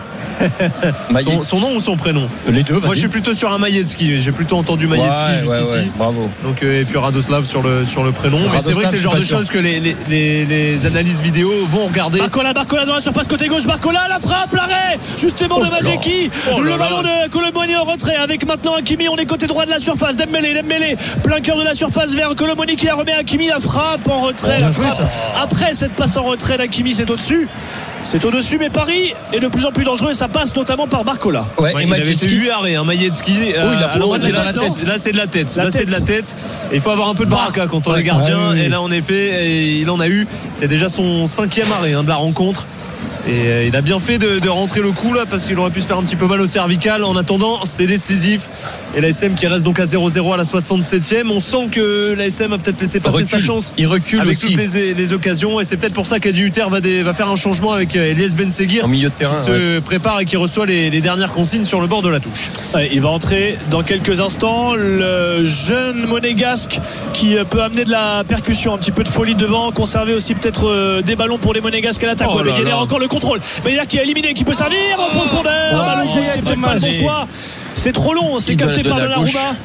[1.22, 2.26] son, son nom ou son prénom?
[2.48, 4.18] Les deux, Moi je suis plutôt sur un Maïetski.
[4.18, 5.76] J'ai plutôt entendu Maïetski Ouais, jusqu'ici.
[5.76, 6.28] ouais, bravo.
[6.42, 8.38] Donc, euh, et puis Radoslav sur le, sur le prénom.
[8.52, 11.20] Mais c'est vrai que c'est le genre de choses que les, les, les, les analystes
[11.20, 12.18] vidéo vont regarder.
[12.18, 16.30] Barcola, Barcola dans la surface côté gauche, Barcola la frappe, l'arrêt justement de Majeki.
[16.52, 19.70] Oh le ballon de Colomoni en retrait avec maintenant Hakimi, on est côté droit de
[19.70, 20.16] la surface.
[20.16, 23.60] Dembélé, Dembélé, plein cœur de la surface vers Colomoni qui la remet à Hakimi, la
[23.60, 24.60] frappe en retrait.
[24.60, 25.02] la frappe.
[25.40, 27.48] Après cette passe en retrait d'Hakimi, c'est au-dessus.
[28.02, 31.04] C'est au-dessus, mais Paris est de plus en plus dangereux et ça passe notamment par
[31.04, 31.46] Barcola.
[31.58, 32.84] Ouais, Ouais, et il avait fait Majetski- 8 arrêts, hein.
[32.86, 34.86] Euh, c'est la tête.
[34.86, 35.56] Là, c'est de la tête.
[35.56, 36.36] Là, c'est de la tête.
[36.72, 38.00] Il faut avoir un peu de baraka quand on Ouais.
[38.00, 38.36] est gardien.
[38.36, 38.60] Ouais, oui, oui.
[38.66, 40.26] Et là, en effet, et il en a eu.
[40.54, 42.66] C'est déjà son cinquième arrêt hein, de la rencontre.
[43.26, 45.70] Et euh, il a bien fait de, de rentrer le coup là parce qu'il aurait
[45.70, 47.04] pu se faire un petit peu mal au cervical.
[47.04, 48.48] En attendant, c'est décisif.
[48.94, 51.28] Et l'ASM qui reste donc à 0-0 à la 67e.
[51.30, 53.28] On sent que l'ASM a peut-être laissé passer recule.
[53.30, 55.58] sa chance Il recule avec aussi toutes les, les occasions.
[55.60, 58.10] Et c'est peut-être pour ça qu'Adi Hutter va, des- va faire un changement avec euh,
[58.10, 59.34] Elias Ben Seguir en milieu de terrain.
[59.34, 62.20] qui se prépare et qui reçoit les, les dernières consignes sur le bord de la
[62.20, 62.50] touche.
[62.74, 64.74] Ouais, il va entrer dans quelques instants.
[64.74, 66.78] Le jeune monégasque
[67.14, 70.34] qui euh, peut amener de la percussion, un petit peu de folie devant, conserver aussi
[70.34, 72.28] peut-être des ballons pour les monégasques à l'attaque.
[72.30, 73.40] Oh Ouais, encore le contrôle.
[73.64, 75.52] Mais qui est éliminé, qui peut servir en profondeur.
[76.14, 76.98] Guéler, c'est peut-être pas dommage.
[76.98, 77.26] choix.
[77.74, 79.56] C'est trop long, c'est capté par Donnarumma.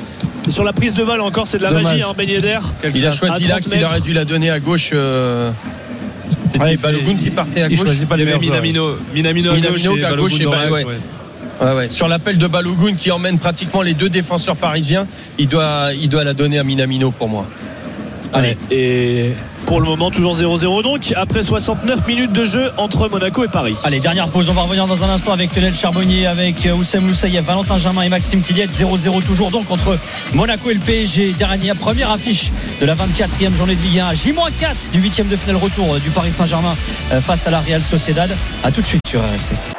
[0.48, 1.86] Et sur la prise de balle encore, c'est de la Dommage.
[1.86, 2.60] magie, hein, Ben Yedder.
[2.96, 4.92] Il a choisi 30 l'axe, il aurait dû la donner à gauche.
[4.94, 5.52] euh,
[6.52, 7.86] C'était Ouais, Balogun il- qui partait à il gauche.
[7.86, 8.64] choisit pas Il y le avait meilleur joueur.
[8.64, 10.86] Minamino, Minamino à gauche Minamino et à Balogun gauche et dans Bal- l'axe, ouais.
[10.86, 11.68] ouais.
[11.68, 11.90] Ouais, ouais.
[11.90, 15.06] Sur l'appel de Balogun qui emmène pratiquement les deux défenseurs parisiens,
[15.38, 17.46] il doit, il doit la donner à Minamino pour moi.
[18.34, 18.58] Allez.
[18.72, 19.34] Et
[19.70, 23.78] pour le moment, toujours 0-0 donc, après 69 minutes de jeu entre Monaco et Paris.
[23.84, 24.50] Allez, dernière pause.
[24.50, 28.02] On va revenir dans un instant avec Lionel Charbonnier, avec euh, Oussem Moussaïef, Valentin Germain
[28.02, 28.66] et Maxime Tilliet.
[28.66, 30.00] 0-0 toujours donc entre
[30.34, 31.34] Monaco et le PSG.
[31.34, 32.52] Dernière première affiche
[32.82, 34.14] de la 24e journée de Ligue 1.
[34.16, 36.76] J-4 du 8e de finale retour euh, du Paris Saint-Germain
[37.12, 38.36] euh, face à la Real Sociedad.
[38.64, 39.79] A tout de suite sur RMC.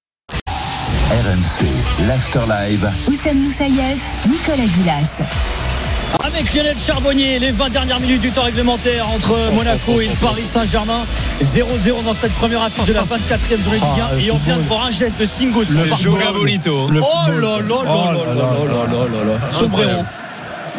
[1.11, 1.67] RMC,
[2.07, 2.89] l'Afterlive.
[3.09, 5.19] Oussem Moussaïef, Nicolas Gilas.
[6.23, 10.45] Avec Lionel Charbonnier, les 20 dernières minutes du temps réglementaire entre Monaco et le Paris
[10.45, 11.03] Saint-Germain.
[11.41, 14.17] 0-0 dans cette première affiche de la 24e journée de Ligue 1.
[14.19, 15.65] Et on vient de voir un geste de Singo.
[15.65, 16.11] sur C'est Barcola.
[16.11, 16.87] Joga Bonito.
[16.89, 19.51] Le Oh là là là Oh là là là là là là.
[19.51, 20.03] Sombrero.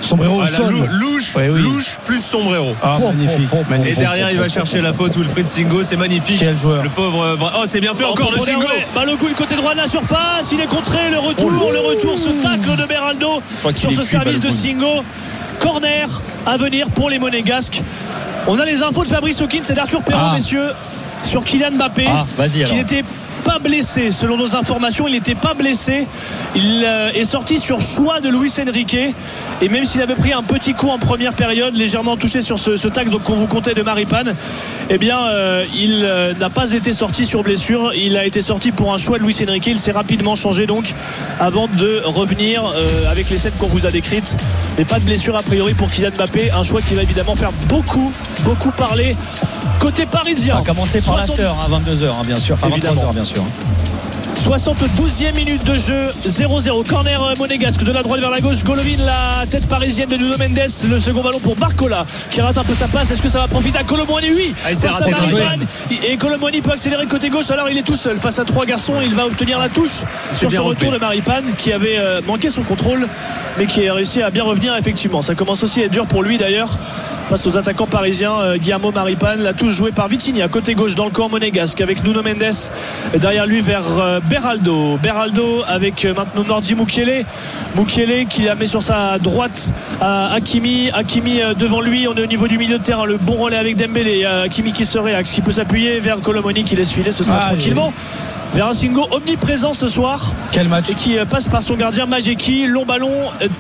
[0.05, 0.75] Sombrero au Ah, sol.
[0.91, 1.63] louche, Ouais, oui.
[1.63, 2.75] louche plus sombrero.
[2.83, 3.49] Ah, Oh, magnifique.
[3.53, 5.17] oh, oh, Et derrière, il va chercher la faute.
[5.17, 6.39] Wilfried Singo, c'est magnifique.
[6.41, 6.83] Quel joueur.
[6.83, 7.23] Le pauvre.
[7.23, 8.73] euh, Oh, c'est bien fait encore le profondeur, Singo.
[8.73, 8.87] ouais.
[8.95, 12.77] Balogun côté droit de la surface, il est contré, le retour, le retour sur tacle
[12.77, 13.43] de Beraldo
[13.75, 14.51] sur ce service de.
[14.51, 15.03] Singo.
[15.61, 16.07] Corner
[16.45, 17.83] à venir pour les Monégasques.
[18.49, 20.35] On a les infos de Fabrice Hawkins et d'Arthur Perrault, Ah.
[20.35, 20.71] messieurs,
[21.25, 22.07] sur Kylian Mbappé.
[22.09, 22.69] Ah, vas-y, alors.
[22.71, 23.05] Qui n'était
[23.45, 26.07] pas blessé, selon nos informations, il n'était pas blessé.
[26.55, 28.97] Il euh, est sorti sur choix de Luis Enrique.
[29.61, 32.77] Et même s'il avait pris un petit coup en première période, légèrement touché sur ce,
[32.77, 34.35] ce tac donc qu'on vous comptait de Maripane,
[34.91, 37.93] eh bien, euh, il euh, n'a pas été sorti sur blessure.
[37.95, 39.67] Il a été sorti pour un choix de Luis Enrique.
[39.67, 40.95] Il s'est rapidement changé donc
[41.41, 44.37] avant de revenir euh, avec les scènes qu'on vous a décrites.
[44.79, 46.51] Mais pas de blessure a priori pour Kylian Mbappé.
[46.51, 48.13] Un choix qui va évidemment faire beaucoup,
[48.45, 49.17] beaucoup parler
[49.83, 50.57] côté parisien.
[50.57, 52.55] On va commencer par 60 l'after à 22h, hein, bien sûr.
[52.55, 53.11] Enfin, Évidemment.
[53.11, 53.32] 23h, bien sûr.
[53.35, 53.47] 雄
[54.43, 56.85] 72e minute de jeu, 0-0.
[56.89, 58.65] Corner monégasque de la droite vers la gauche.
[58.65, 60.69] Golovin, la tête parisienne de Nuno Mendes.
[60.89, 63.13] Le second ballon pour Barcola qui rate un peu sa passe.
[63.13, 64.55] Est-ce que ça va profiter à Colomboigny Oui.
[64.67, 64.71] Ah,
[65.91, 66.05] il.
[66.05, 67.53] Et Colomboigny peut accélérer côté gauche.
[67.53, 68.95] Alors il est tout seul face à trois garçons.
[69.01, 70.03] Il va obtenir la touche
[70.35, 73.07] sur ce retour de Maripane qui avait euh, manqué son contrôle
[73.59, 75.23] mais qui a réussi à bien revenir effectivement.
[75.23, 76.79] Ça commence aussi à être dur pour lui d'ailleurs
[77.29, 78.41] face aux attaquants parisiens.
[78.41, 82.03] Euh, Guillermo Maripane, la touche jouée par Vitinha côté gauche dans le camp monégasque avec
[82.03, 82.71] Nuno Mendes
[83.21, 84.97] derrière lui vers euh, Beraldo.
[84.97, 87.27] Beraldo avec euh, maintenant Nordi Mukiele.
[87.77, 90.91] Mukiele qui la met sur sa droite à Hakimi.
[90.91, 92.09] Hakimi euh, devant lui.
[92.09, 93.05] On est au niveau du milieu de terrain.
[93.05, 94.23] Le bon relais avec Dembélé.
[94.25, 97.11] Euh, Hakimi qui se réaxe, qui peut s'appuyer vers Colomoni qui laisse filer.
[97.11, 97.93] Ce sera Ah, tranquillement.
[98.61, 102.67] Un Singo omniprésent ce soir Quel match et qui euh, passe par son gardien Majeki,
[102.67, 103.11] long ballon,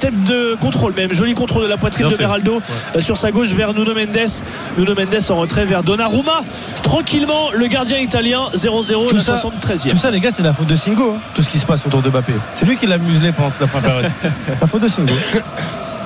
[0.00, 2.18] tête de contrôle même, joli contrôle de la poitrine Bien de.
[2.20, 2.61] Beraldo
[2.96, 4.28] euh, sur sa gauche vers Nuno Mendes.
[4.76, 6.40] Nuno Mendes en retrait vers Donnarumma.
[6.83, 9.90] Tranquillement, le gardien italien 0-0 Tout la ça, 73e.
[9.90, 11.14] tout ça, les gars, c'est la faute de Singo.
[11.16, 12.33] hein, tout ce qui se passe autour de Mbappé.
[12.55, 14.12] C'est lui qui l'a muselé pendant la première période.
[14.61, 15.14] la faute de Singo.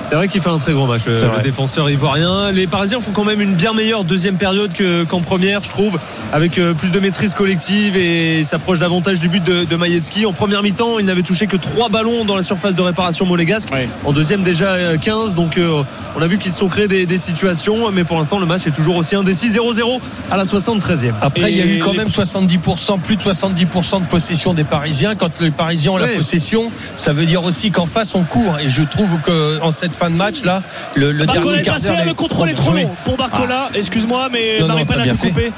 [0.07, 2.49] C'est vrai qu'il fait un très gros match, le, défenseur ivoirien.
[2.53, 5.99] Les Parisiens font quand même une bien meilleure deuxième période que- qu'en première, je trouve,
[6.31, 10.25] avec euh, plus de maîtrise collective et s'approche davantage du but de, de.
[10.25, 13.69] En première mi-temps, il n'avait touché que trois ballons dans la surface de réparation monégasque.
[13.71, 13.89] Ouais.
[14.05, 15.35] En deuxième, déjà euh, 15.
[15.35, 15.83] Donc, euh,
[16.15, 18.65] on a vu qu'ils se sont créés des, des situations, mais pour l'instant, le match
[18.65, 19.49] est toujours aussi indécis.
[19.49, 19.99] 0-0
[20.31, 21.11] à la 73e.
[21.21, 25.15] Après, il y a eu quand même 70%, plus de 70% de possession des Parisiens.
[25.15, 28.57] Quand les Parisiens ont la possession, ça veut dire aussi qu'en face, on court.
[28.61, 30.61] Et je trouve qu'en cette fin de match, là,
[30.95, 32.05] le, le dernier est quart d'heure.
[32.05, 33.69] le contrôle est trop long pour Barcola.
[33.73, 35.27] Excuse-moi, mais Maripane a tout fait.
[35.29, 35.51] coupé.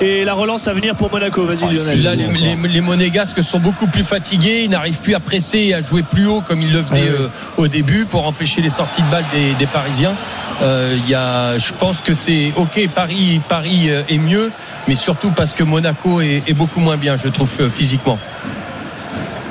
[0.00, 1.44] Et la relance à venir pour Monaco.
[1.44, 2.02] Vas-y, Ah, Lionel.
[2.02, 2.26] là, les,
[2.56, 4.62] les- les Monégasques sont beaucoup plus fatigués.
[4.64, 7.28] Ils n'arrivent plus à presser et à jouer plus haut comme ils le faisaient euh,
[7.56, 10.14] au début pour empêcher les sorties de balles des, des Parisiens.
[10.62, 12.88] Euh, il y a, je pense que c'est ok.
[12.94, 14.50] Paris, Paris euh, est mieux,
[14.88, 18.18] mais surtout parce que Monaco est, est beaucoup moins bien, je trouve euh, physiquement.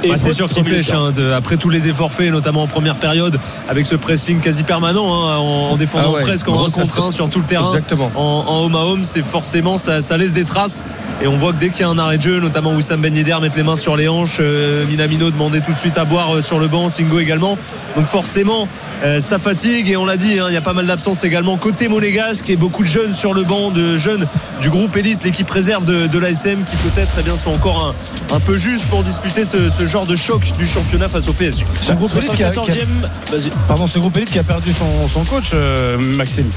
[0.03, 2.67] Et Bah, c'est sûr qu'il pêche hein, de- après tous les efforts faits, notamment en
[2.67, 6.53] première période, avec ce pressing quasi permanent, hein, en, en défendant Ah ouais, presque en
[6.53, 7.67] grosse 1 contre 1 sur tout le terrain.
[7.67, 8.09] Exactement.
[8.15, 10.83] En, en home à home, c'est forcément ça, ça laisse des traces.
[11.21, 13.13] Et on voit que dès qu'il y a un arrêt de jeu, notamment Wissam Ben
[13.13, 16.35] Yedder mettre les mains sur les hanches, euh, Minamino demander tout de suite à boire
[16.35, 17.57] euh, sur le banc, Singo également.
[17.97, 18.69] Donc forcément,
[19.03, 21.57] euh, ça fatigue et on l'a dit, hein, il y a pas mal d'absences également
[21.57, 24.27] côté monégasque et beaucoup de jeunes sur le banc, de jeunes
[24.61, 27.93] du groupe élite, l'équipe réserve de, de l'ASM qui peut-être eh bien, sont encore
[28.31, 31.33] un, un peu justes pour disputer ce, ce genre de choc du championnat face au
[31.33, 31.65] PSG.
[31.81, 32.87] Ce groupe élite qui a, qui a- 74e.
[33.31, 33.49] Vas-y.
[33.67, 36.49] pardon, ce groupe élite qui a perdu son, son coach, euh, Maxime.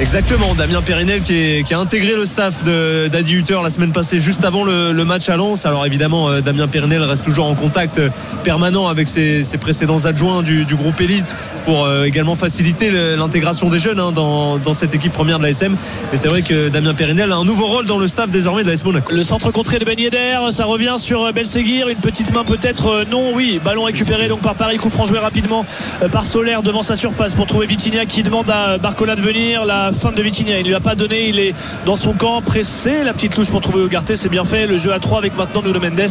[0.00, 4.18] Exactement, Damien Périnel qui, est- qui a intégré le staff d'Adi Hutter la semaine passée,
[4.18, 5.66] juste avant le, le match à Lens.
[5.66, 8.08] Alors évidemment, euh, Damien Périnel reste toujours en contact euh,
[8.44, 13.70] permanent avec ses, ses précédents adjoints du, du groupe élite pour euh, également faciliter l'intégration
[13.70, 15.76] des jeunes hein, dans, dans cette équipe première de la SM.
[16.12, 18.68] Et c'est vrai que Damien Périnel a un nouveau rôle dans le staff désormais de
[18.68, 19.12] la S Monaco.
[19.12, 23.04] Le centre contré de Ben Yedder, ça revient sur Belseguir, une petite main peut-être, euh,
[23.10, 25.64] non, oui, ballon récupéré donc par Paris, coup franc joué rapidement
[26.02, 29.64] euh, par Solaire devant sa surface pour trouver Vitinha qui demande à Barcola de venir,
[29.64, 31.54] la fin de Vitinha, il ne lui a pas donné, il est
[31.86, 34.92] dans son camp pressé, la petite louche pour trouver Ugarte, c'est bien fait, le jeu
[34.92, 36.08] à 3 avec maintenant Nuno Mendes.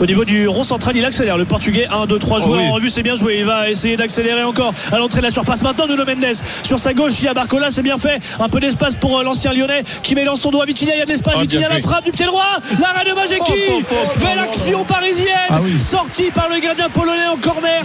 [0.00, 2.68] Au niveau du rond central, il accélère, le portugais, 1, 2, 3 joueurs oui.
[2.68, 5.62] en revue, c'est bien joué, il va essayer d'accélérer encore à l'entrée de la surface,
[5.62, 8.60] maintenant Nuno Mendes, sur sa gauche, il y a Barcola, c'est bien fait, un peu
[8.60, 11.10] d'espace pour euh, l'ancien lyonnais qui met dans son doigt Vitinha, il y a de
[11.10, 12.44] l'espace, Vitinha bien la frappe du pied droit,
[12.80, 15.79] l'arrêt de Majeki, Oh, oh, oh, oh, belle oh, action parisienne, Ah oui.
[15.80, 17.82] Sortie par le gardien polonais en corner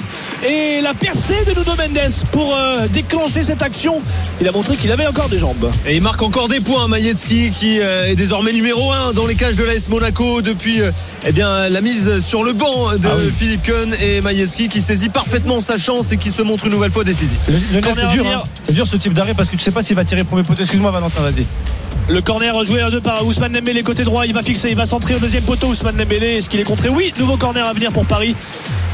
[0.47, 3.97] et la percée de Nuno Mendes pour euh, déclencher cette action.
[4.41, 5.71] Il a montré qu'il avait encore des jambes.
[5.86, 9.36] Et il marque encore des points, Majetski, qui euh, est désormais numéro 1 dans les
[9.36, 10.91] cages de l'AS Monaco depuis euh,
[11.25, 13.31] eh bien, la mise sur le banc de Ah oui.
[13.38, 16.91] Philippe Kuhn et Majetski qui saisit parfaitement sa chance et qui se montre une nouvelle
[16.91, 17.38] fois décisif.
[17.47, 18.43] Lionel, Corner c'est dur, hein.
[18.63, 20.62] c'est dur ce type d'arrêt parce que tu sais pas s'il va tirer premier poteau.
[20.62, 21.45] Excuse-moi, Valentin, vas-y.
[22.08, 24.27] Le corner joué à deux par Ousmane Dembélé côté droit.
[24.27, 25.67] Il va fixer, il va centrer au deuxième poteau.
[25.67, 26.89] Ousmane Dembélé, est-ce qu'il est contré?
[26.89, 28.36] Oui, nouveau corner à venir pour Paris.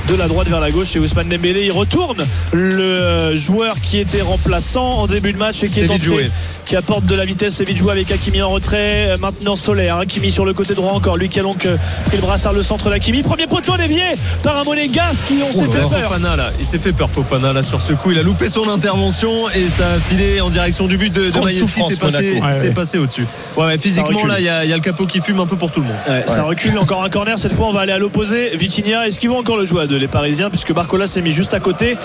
[0.10, 4.00] De la droite vers la gauche et Ousmane Dembélé il retourne le euh, joueur qui
[4.00, 6.32] était remplaçant en début de match et qui est vite entré joué.
[6.66, 9.98] qui apporte de la vitesse c'est vite joué avec Hakimi en retrait Euh, maintenant Solaire
[9.98, 11.78] Hakimi sur le côté droit encore lui qui a donc euh,
[12.08, 14.02] pris le brassard le centre d'Hakimi premier poteau dévié
[14.44, 16.50] par un monégasque qui on s'est Oh fait peur Fofana, là.
[16.60, 18.10] Il s'est fait peur Fofana là sur ce coup.
[18.12, 21.52] Il a loupé son intervention et ça a filé en direction du but de, de
[21.52, 22.42] souffrance, C'est passé.
[22.42, 23.28] Ouais, passé au-dessus.
[23.56, 25.46] Ouais, ouais, physiquement là, il y, a il y a le capot qui fume un
[25.46, 25.98] peu pour tout le monde.
[26.10, 27.38] Ouais, Ça recule encore un corner.
[27.38, 28.50] Cette fois, on va aller à l'opposé.
[28.82, 31.30] Vitinha, est-ce qu'ils vont encore le jouer à deux, les Parisiens, puisque Barcola s'est mis
[31.30, 31.98] juste à côté?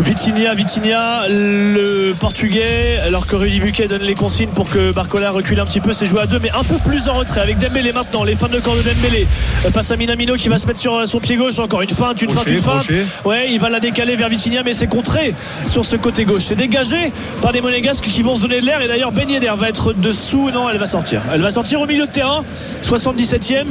[0.00, 5.60] Vitinha, Vitinha, le Portugais, alors que Rudy Buquet donne les consignes pour que Barcola recule
[5.60, 5.92] un petit peu.
[5.92, 8.24] C'est joué à deux, mais un peu plus en retrait avec Dembélé maintenant.
[8.24, 9.26] Les fins de corps de Dembélé
[9.72, 11.58] face à Minamino qui va se mettre sur euh, son pied gauche.
[11.58, 12.90] Encore une feinte, une feinte, une feinte.
[13.24, 15.34] Ouais, il va la décaler vers Vitinha, mais c'est contré
[15.66, 16.44] sur ce côté gauche.
[16.44, 18.82] C'est dégagé par des Monégasques qui vont se donner de l'air.
[18.82, 20.50] Et d'ailleurs, Ben Yedder va être dessous.
[20.50, 21.22] Non, elle va sortir.
[21.32, 22.42] Elle va sortir au milieu de terrain.
[22.82, 23.66] 77e,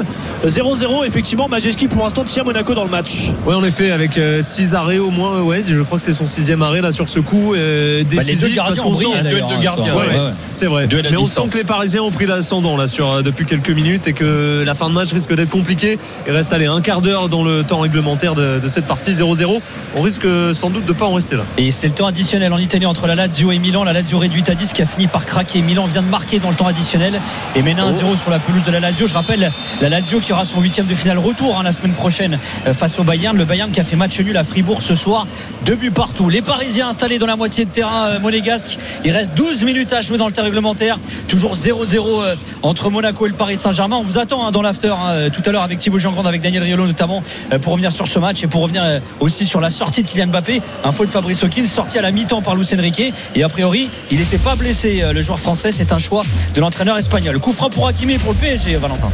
[0.45, 1.05] 0-0.
[1.05, 3.31] Effectivement, Majeski pour l'instant tient Monaco dans le match.
[3.45, 5.41] Ouais, en effet, avec 6 arrêts au moins.
[5.41, 7.53] Ouais, je crois que c'est son sixième arrêt là sur ce coup.
[7.53, 9.97] euh, Bah, les décisif, deux gardiens ont brillé hein, gardiens, ce soir.
[9.97, 10.31] Ouais, ouais.
[10.49, 10.87] C'est vrai.
[10.91, 11.45] Mais on distance.
[11.47, 14.63] sent que les Parisiens ont pris l'ascendant là sur euh, depuis quelques minutes et que
[14.65, 15.97] la fin de match risque d'être compliquée.
[16.27, 19.59] Il reste allez, un quart d'heure dans le temps réglementaire de, de cette partie 0-0.
[19.95, 21.43] On risque euh, sans doute de pas en rester là.
[21.57, 23.83] Et c'est le temps additionnel en Italie entre la Lazio et Milan.
[23.83, 25.61] La Lazio réduite à 10 qui a fini par craquer.
[25.61, 27.19] Milan vient de marquer dans le temps additionnel
[27.55, 29.07] et mène 1-0 sur la pelouse de la Lazio.
[29.07, 32.18] Je rappelle la Lazio qui aura son huitième de finale retour hein, la semaine prochaine
[32.21, 33.37] euh, face au Bayern.
[33.37, 35.25] Le Bayern qui a fait match nul à Fribourg ce soir.
[35.65, 36.29] Deux buts partout.
[36.29, 38.77] Les Parisiens installés dans la moitié de terrain euh, monégasque.
[39.05, 40.97] Il reste 12 minutes à jouer dans le temps réglementaire.
[41.27, 43.97] Toujours 0-0 euh, entre Monaco et le Paris Saint-Germain.
[43.97, 46.63] On vous attend hein, dans l'after hein, tout à l'heure avec Thibaut Jean-Grand, avec Daniel
[46.63, 47.23] Riolo notamment
[47.61, 48.83] pour revenir sur ce match et pour revenir
[49.19, 50.61] aussi sur la sortie de Kylian Mbappé.
[50.83, 53.13] Info de Fabrice Hawkins, sorti à la mi-temps par Luis Enrique.
[53.35, 55.71] Et a priori, il n'était pas blessé, le joueur français.
[55.71, 56.23] C'est un choix
[56.55, 57.39] de l'entraîneur espagnol.
[57.39, 59.09] Coup franc pour Hakimi pour le PSG, Valentin.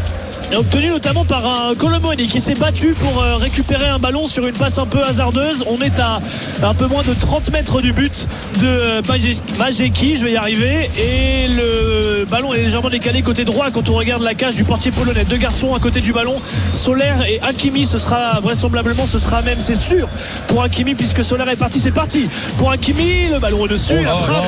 [0.55, 4.47] Et obtenu notamment par un Colomoni qui s'est battu pour euh, récupérer un ballon sur
[4.47, 5.65] une passe un peu hasardeuse.
[5.67, 6.19] On est à
[6.63, 8.25] un peu moins de 30 mètres du but
[8.61, 10.89] de euh, Maje- Majeki, je vais y arriver.
[10.97, 14.91] Et le ballon est légèrement décalé côté droit quand on regarde la cage du portier
[14.91, 15.25] polonais.
[15.25, 16.37] Deux garçons à côté du ballon,
[16.71, 17.85] Solaire et Hakimi.
[17.85, 20.07] Ce sera vraisemblablement, ce sera même, c'est sûr,
[20.47, 22.29] pour Hakimi puisque Solaire est parti, c'est parti.
[22.57, 24.45] Pour Hakimi, le ballon au-dessus, la frappe.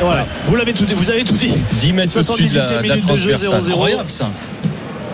[0.00, 1.52] Voilà, vous l'avez tout dit, vous avez tout dit.
[1.72, 3.60] 10 mètres au-dessus de la, 78e de la minute de jeu, transversale.
[3.60, 3.70] 0-0.
[3.70, 4.30] Incroyable ça.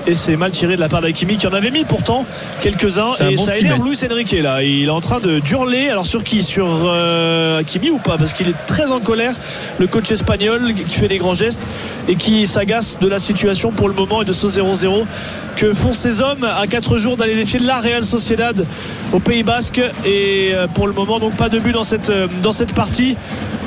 [0.06, 2.24] Et c'est mal tiré de la part d'Akimi qui en avait mis pourtant
[2.62, 3.10] quelques-uns.
[3.20, 3.84] Et bon ça énerve.
[3.86, 4.62] Luis Enrique là.
[4.62, 5.90] Il est en train de hurler.
[5.90, 6.42] Alors sur qui?
[6.42, 8.16] Sur euh, Hakimi ou pas?
[8.16, 9.34] Parce qu'il est très en colère.
[9.78, 11.66] Le coach espagnol qui fait des grands gestes
[12.08, 15.04] et qui s'agace de la situation pour le moment et de ce 0-0
[15.56, 18.64] que font ces hommes à 4 jours d'aller défier la Real Sociedad
[19.12, 19.82] au Pays Basque.
[20.06, 23.16] Et euh, pour le moment, donc pas de but dans cette, euh, dans cette partie.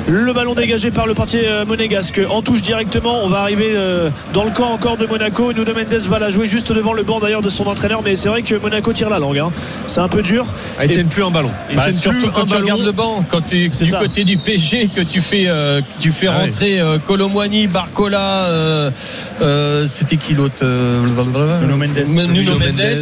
[0.06, 3.24] Le ballon dégagé par le portier euh, monégasque en touche directement.
[3.24, 5.52] On va arriver euh, dans le camp encore de Monaco.
[5.54, 8.02] Nuno Mendes va la jouer juste devant le banc d'ailleurs de son entraîneur.
[8.04, 9.38] Mais c'est vrai que Monaco tire la langue.
[9.38, 9.50] hein.
[9.86, 10.44] C'est un peu dur.
[10.78, 11.50] Ah, ils Et- tiennent plus un ballon.
[11.70, 12.62] Ils Bah, tiennent surtout plus quand un tu ballon.
[12.64, 13.98] regardes le banc, quand tu du ça.
[13.98, 18.20] côté du PG que tu fais, euh, que tu fais Ah rentrer euh, Colomwani, Barcola,
[18.50, 18.90] euh,
[19.40, 22.04] euh, c'était qui l'autre euh, Nuno Mendes.
[22.08, 22.96] Nuno Nuno Mendes, Mendes, euh,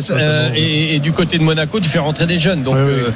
[0.45, 0.55] notamment.
[0.57, 2.63] et, et du côté de Monaco, tu fais rentrer des jeunes.
[2.63, 3.13] Donc Oui, oui.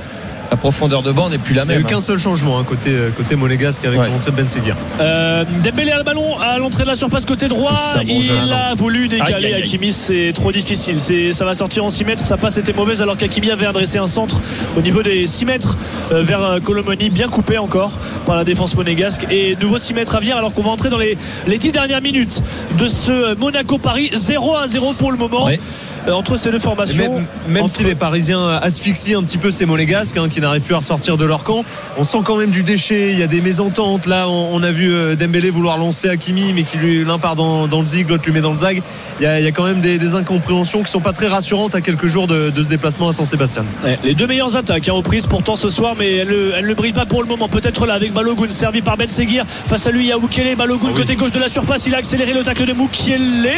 [0.47, 1.87] Euh, La profondeur de bande n'est plus la Il n'y a même.
[1.87, 2.01] eu qu'un hein.
[2.01, 4.09] seul changement hein, côté, côté monégasque avec Ouais.
[4.09, 4.77] l'entrée de Ben Seguir.
[5.01, 7.79] Euh, Dembélé a le ballon à l'entrée de la surface côté droit.
[8.07, 9.55] Il hein, a voulu décaler.
[9.55, 9.93] Hakimi.
[9.93, 11.01] C'est trop difficile.
[11.01, 12.25] C'est, ça va sortir en 6 mètres.
[12.25, 14.41] Sa passe était mauvaise alors qu'Hakimi avait adressé un centre
[14.77, 15.77] au niveau des 6 mètres
[16.13, 19.27] euh, vers euh, Colomoni, bien coupé encore par la défense monégasque.
[19.31, 21.17] Et nouveau 6 mètres à venir alors qu'on va entrer dans les,
[21.47, 22.43] les 10 dernières minutes
[22.79, 24.11] de ce euh, Monaco-Paris.
[24.13, 25.47] 0 à 0 pour le moment.
[25.47, 25.59] Ouais.
[26.07, 27.15] Euh, entre ces deux formations.
[27.15, 30.63] Même, même Entre- si les Parisiens asphyxient un petit peu ces Monégasques hein, qui n'arrivent
[30.63, 31.65] plus à ressortir de leur camp,
[31.99, 33.11] on sent quand même du déchet.
[33.13, 34.07] Il y a des mésententes.
[34.07, 37.35] Là, on, on a vu euh, Dembélé vouloir lancer Hakimi, mais qui lui l'un part
[37.37, 38.83] dans, dans le zig, l'autre lui met dans le zag.
[39.21, 41.27] Il y a, il y a quand même des, des incompréhensions qui sont pas très
[41.29, 43.65] rassurantes à quelques jours de, de ce déplacement à San-Sébastien.
[43.85, 46.67] Ouais, les deux meilleures attaques hein, aux prises pourtant ce soir, mais elles ne elles
[46.67, 47.49] ne brillent pas pour le moment.
[47.49, 49.45] Peut-être là avec Balogun servi par Ben Seguir.
[49.47, 50.55] Face à lui, il y a Mukele.
[50.57, 51.87] Balogun côté gauche de la surface.
[51.87, 53.49] Il a accéléré le tacle de Mukele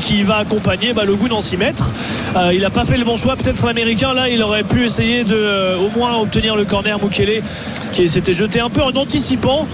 [0.00, 1.92] qui va accompagner Balogun en 6 mètres.
[2.36, 3.34] Euh, il n'a pas fait le bon choix.
[3.34, 7.42] Peut-être l'américain là, il aurait pu essayer de euh, au moins obtenir le corner Mukele
[7.92, 9.66] qui s'était jeté un peu en anticipant.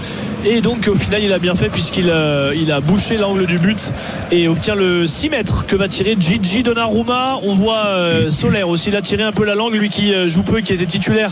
[0.49, 3.59] Et donc au final, il a bien fait puisqu'il euh, il a bouché l'angle du
[3.59, 3.91] but
[4.31, 7.37] et obtient le 6 mètres que va tirer Gigi Donnarumma.
[7.43, 10.29] On voit euh, Solaire aussi, il a tiré un peu la langue, lui qui euh,
[10.29, 11.31] joue peu, qui était titulaire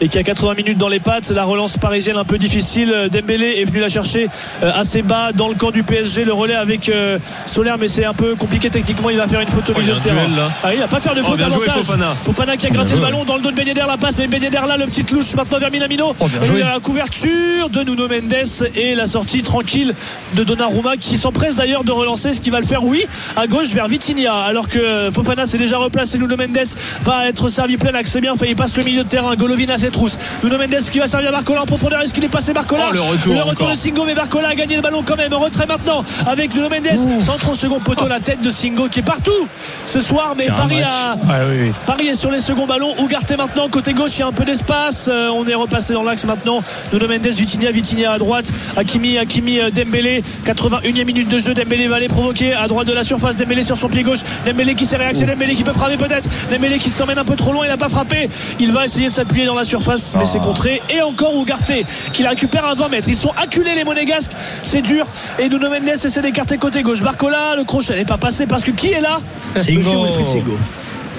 [0.00, 1.30] et qui a 80 minutes dans les pattes.
[1.30, 3.08] La relance parisienne un peu difficile.
[3.12, 4.28] Dembélé est venu la chercher
[4.62, 6.24] euh, assez bas dans le camp du PSG.
[6.24, 6.90] Le relais avec
[7.44, 9.10] Solaire, mais c'est un peu compliqué techniquement.
[9.10, 10.24] Il va faire une faute au Oh, y milieu a de terrain.
[10.28, 10.42] duel.
[10.64, 12.14] Ah, il va pas faire de Oh, faute joué, avantage.
[12.24, 12.56] Fofana.
[12.56, 14.26] qui a gratté Bien le ballon dans le dos de Ben Yedder, la passe, mais
[14.28, 16.14] Ben Yedder là, le petit louche maintenant vers Minamino.
[16.18, 16.60] Oh, bien joué.
[16.60, 19.94] la couverture de Nuno Mendes et la sortie tranquille
[20.34, 23.04] de Donnarumma qui s'empresse d'ailleurs de relancer ce qui va le faire oui
[23.36, 26.58] à gauche vers Vitinha alors que Fofana s'est déjà replacé Nuno Mendes
[27.02, 29.68] va être servi plein axe c'est bien fait il passe le milieu de terrain Golovin
[29.70, 32.52] à ses trousses Nuno Mendes qui va servir Barcola en profondeur est-ce qu'il est passé
[32.52, 33.70] Barcola Oh, le retour encore.
[33.70, 37.20] de Singo mais Barcola a gagné le ballon quand même retrait maintenant avec Nuno Mendes
[37.20, 39.48] centre au second poteau la tête de Singo qui est partout
[39.86, 41.72] ce soir mais Paris a Ouais, oui, oui.
[41.86, 42.94] Paris est sur les seconds ballons.
[43.00, 45.08] Ougarté maintenant, côté gauche, il y a un peu d'espace.
[45.10, 46.62] Euh, on est repassé dans l'axe maintenant.
[46.92, 48.25] Nuno Mendes, Vitinha, Vitinha à droite.
[48.76, 50.22] Hakimi, Hakimi, euh, Dembélé.
[50.44, 51.54] 81e minute de jeu.
[51.54, 53.36] Dembélé va aller provoquer à droite de la surface.
[53.36, 54.20] Dembélé sur son pied gauche.
[54.44, 55.24] Dembélé qui s'est réaxé.
[55.24, 56.28] Dembélé qui peut frapper peut-être.
[56.50, 57.64] Dembélé qui s'emmène un peu trop loin.
[57.66, 58.28] Il n'a pas frappé.
[58.60, 60.80] Il va essayer de s'appuyer dans la surface, mais c'est contré.
[60.94, 63.08] Et encore Ougarté qui la récupère à 20 mètres.
[63.08, 64.32] Ils sont acculés les Monégasques.
[64.62, 65.06] C'est dur.
[65.38, 67.02] Et Nuno Mendes essaie d'écarter côté gauche.
[67.02, 69.20] Barcola, le crochet n'est pas passé parce que qui est là?
[69.56, 69.78] Singo.
[69.78, 70.58] Monsieur Wilfried Singo.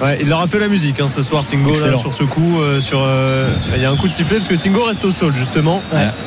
[0.02, 2.60] Ouais, il leur a fait la musique hein, ce soir, Singo, là, sur ce coup.
[2.60, 3.44] euh, sur, euh,
[3.74, 5.82] il y a un coup de sifflet parce que Singo reste au sol, justement.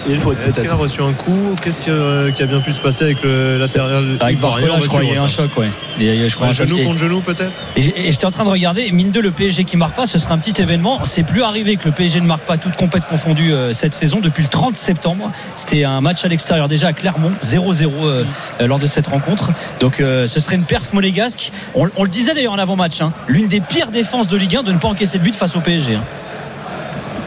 [0.10, 0.78] Il faut Est-ce qu'il a peut-être.
[0.78, 1.56] reçu un coup?
[1.64, 4.74] Qu'est-ce qui, euh, qui a bien pu se passer avec le latéral Avec ivoirien Barcola,
[4.74, 5.70] On va je crois, il y a un choc, ouais.
[6.00, 6.68] Je crois, Un choc.
[6.68, 7.52] genou Et- contre genou, peut-être?
[7.78, 10.20] Et et j'étais en train de regarder, mine de le PSG qui marque pas, ce
[10.20, 11.00] sera un petit événement.
[11.04, 14.20] C'est plus arrivé que le PSG ne marque pas toute compète confondue euh, cette saison
[14.22, 15.32] depuis le 30 septembre.
[15.56, 18.24] C'était un match à l'extérieur déjà à Clermont, 0-0 euh,
[18.60, 19.52] euh, lors de cette rencontre.
[19.80, 21.52] Donc ce serait une perf monégasque.
[21.76, 24.64] On, on le disait d'ailleurs en avant-match, hein, l'une des pires défenses de Ligue 1
[24.64, 25.96] de ne pas encaisser de but face au PSG.
[25.96, 26.04] hein.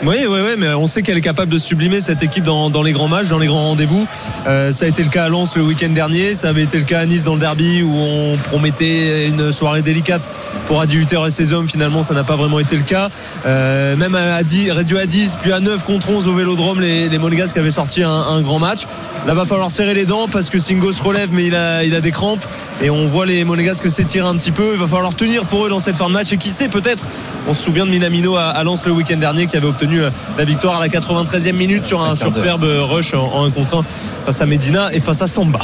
[0.07, 2.92] Oui, oui, oui, mais on sait qu'elle est capable de sublimer cette équipe dans, les
[2.92, 4.07] grands matchs, dans les grands rendez-vous.
[4.46, 6.84] Euh, ça a été le cas à Lens le week-end dernier, ça avait été le
[6.84, 10.28] cas à Nice dans le derby où on promettait une soirée délicate
[10.66, 11.68] pour Adi Hutter et ses hommes.
[11.68, 13.09] Finalement, ça n'a pas vraiment été le cas.
[13.46, 17.09] Euh, même à 10, réduit à 10, puis à 9 contre 11 au Vélodrome, les,
[17.09, 18.86] les Monégasques avaient sorti un, grand match.
[19.26, 21.94] Là, va falloir serrer les dents parce que Singo se relève, mais il a, il
[21.94, 22.44] a des crampes
[22.82, 24.72] et on voit les Monégasques s'étirer un petit peu.
[24.74, 27.07] Il va falloir tenir pour eux dans cette fin de match et qui sait peut-être.
[27.48, 29.93] On se souvient de Minamino à Lens le week-end dernier qui avait obtenu
[30.38, 33.82] la victoire à la 93e minute sur un superbe rush en, en 1 contre 1
[34.26, 35.61] face à Medina et face à Samba.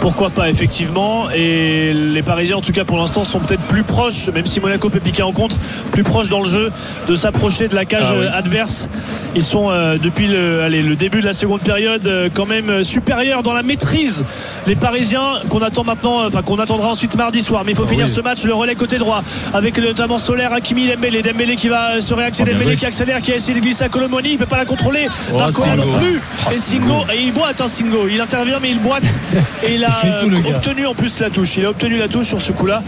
[0.00, 1.30] Pourquoi pas, effectivement.
[1.34, 4.90] Et les Parisiens, en tout cas pour l'instant, sont peut-être plus proches, même si Monaco
[4.90, 5.56] peut piquer en contre,
[5.92, 6.70] plus proches dans le jeu
[7.08, 8.26] de s'approcher de la cage Ah oui.
[8.26, 8.90] adverse.
[9.34, 12.84] Ils sont, euh, depuis le, allez, le début de la seconde période, euh, quand même
[12.84, 14.26] supérieurs dans la maîtrise.
[14.66, 17.62] Les Parisiens, qu'on attend maintenant, euh, enfin qu'on attendra ensuite mardi soir.
[17.64, 18.10] Mais il faut Ah finir oui.
[18.12, 21.22] ce match, le relais côté droit, avec notamment Solaire, Hakimi, Dembélé.
[21.22, 23.88] Dembélé qui va se réaxer, Oh, Dembélé qui accélère, qui a essayé de glisser à
[23.88, 24.30] Colomoni.
[24.32, 25.06] Il peut pas la contrôler.
[25.32, 26.20] Oh, Barcola non plus.
[26.46, 27.04] Oh, et Singo.
[27.12, 28.08] Et il boite, un Singo.
[28.08, 29.02] Il intervient, mais il boite.
[29.66, 31.56] Et il a Il tout, obtenu en plus la touche.
[31.56, 32.82] Il a obtenu la touche sur ce coup-là.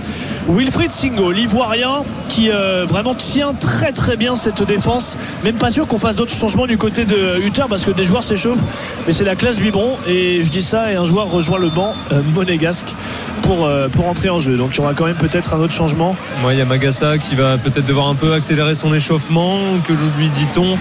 [0.48, 5.18] Wilfried Singo, l'Ivoirien, qui euh, vraiment tient très très bien cette défense.
[5.44, 8.22] Même pas sûr qu'on fasse d'autres changements du côté de Hutter parce que des joueurs
[8.22, 8.60] s'échauffent.
[9.06, 9.96] Mais c'est la classe biberon.
[10.06, 12.94] Et je dis ça, et un joueur rejoint le banc euh, monégasque
[13.42, 14.56] pour, euh, pour entrer en jeu.
[14.56, 16.14] Donc il y aura quand même peut-être un autre changement.
[16.42, 19.92] Moi, il y a Magassa qui va peut-être devoir un peu accélérer son échauffement, que
[20.16, 20.78] lui dit-on?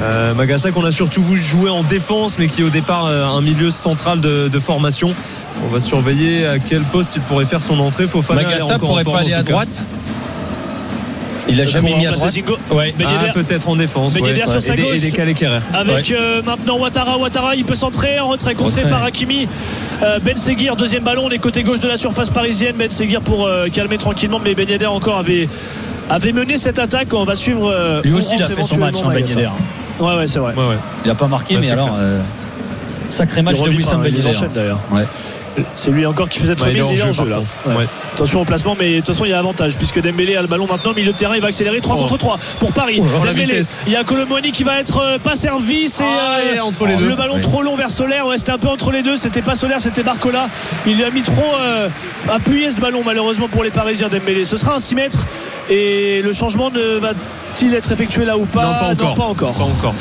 [0.00, 3.24] Euh, Magassa qu'on a surtout vu jouer en défense, mais qui est au départ euh,
[3.26, 5.12] un milieu central de, de formation.
[5.64, 8.08] On va surveiller à quel poste il pourrait faire son entrée.
[8.08, 9.68] Fofana Magassa encore en pourrait pas aller à droite
[11.48, 12.34] Il a jamais Pour mis à droite.
[12.70, 12.94] Ouais.
[13.04, 14.14] Ah, peut-être en défense.
[14.14, 14.34] Ouais.
[14.46, 15.00] Sur sa et gauche.
[15.00, 15.60] décalé Kerrer.
[15.74, 19.46] Avec euh, maintenant Ouattara, Ouattara il peut centrer en retrait contré par Hakimi
[20.02, 23.20] Euh, Ben Seguir deuxième ballon on est côté gauche de la surface parisienne Ben Seguir
[23.20, 25.48] pour euh, calmer tranquillement mais Ben Yedder encore avait
[26.10, 27.08] avait mené cette attaque.
[27.14, 27.70] On va suivre.
[27.70, 29.26] euh, Lui aussi, il a fait son match, hein, Ben.
[29.26, 29.48] Yedder.
[30.02, 30.54] Ouais, ouais, c'est vrai.
[30.54, 30.76] Ouais, ouais.
[31.04, 31.90] Il n'a pas marqué, Ouais, mais alors.
[31.98, 32.20] euh,
[33.08, 34.26] Sacré match de Wissam Yedder.
[34.26, 34.78] enchaînent d'ailleurs.
[34.90, 35.04] Ouais.
[35.76, 36.84] C'est lui encore qui fait cette il remise.
[36.86, 37.38] en il est en jeu, là.
[37.66, 37.86] Ouais.
[38.14, 40.48] Attention au placement, mais de toute façon il y a avantage puisque Dembélé a le
[40.48, 42.02] ballon maintenant, milieu de terrain, il va accélérer 3 Oh.
[42.02, 43.00] contre 3 pour Paris.
[43.02, 46.54] Oh, Dembélé, il y a Colomoni qui va être euh, pas servi, c'est Ah, euh,
[46.56, 47.08] et entre les deux.
[47.08, 48.26] le ballon trop long vers Solaire.
[48.26, 50.48] Ouais, c'était un peu entre les deux, c'était pas Solaire, c'était Barcola.
[50.86, 51.88] Il lui a mis trop euh,
[52.30, 54.44] appuyé ce ballon malheureusement pour les Parisiens Dembélé.
[54.44, 55.26] Ce sera un 6 mètres
[55.70, 58.94] et le changement ne va-t-il être effectué là ou pas?
[58.98, 59.52] Non, pas encore.
[59.56, 59.94] pas encore.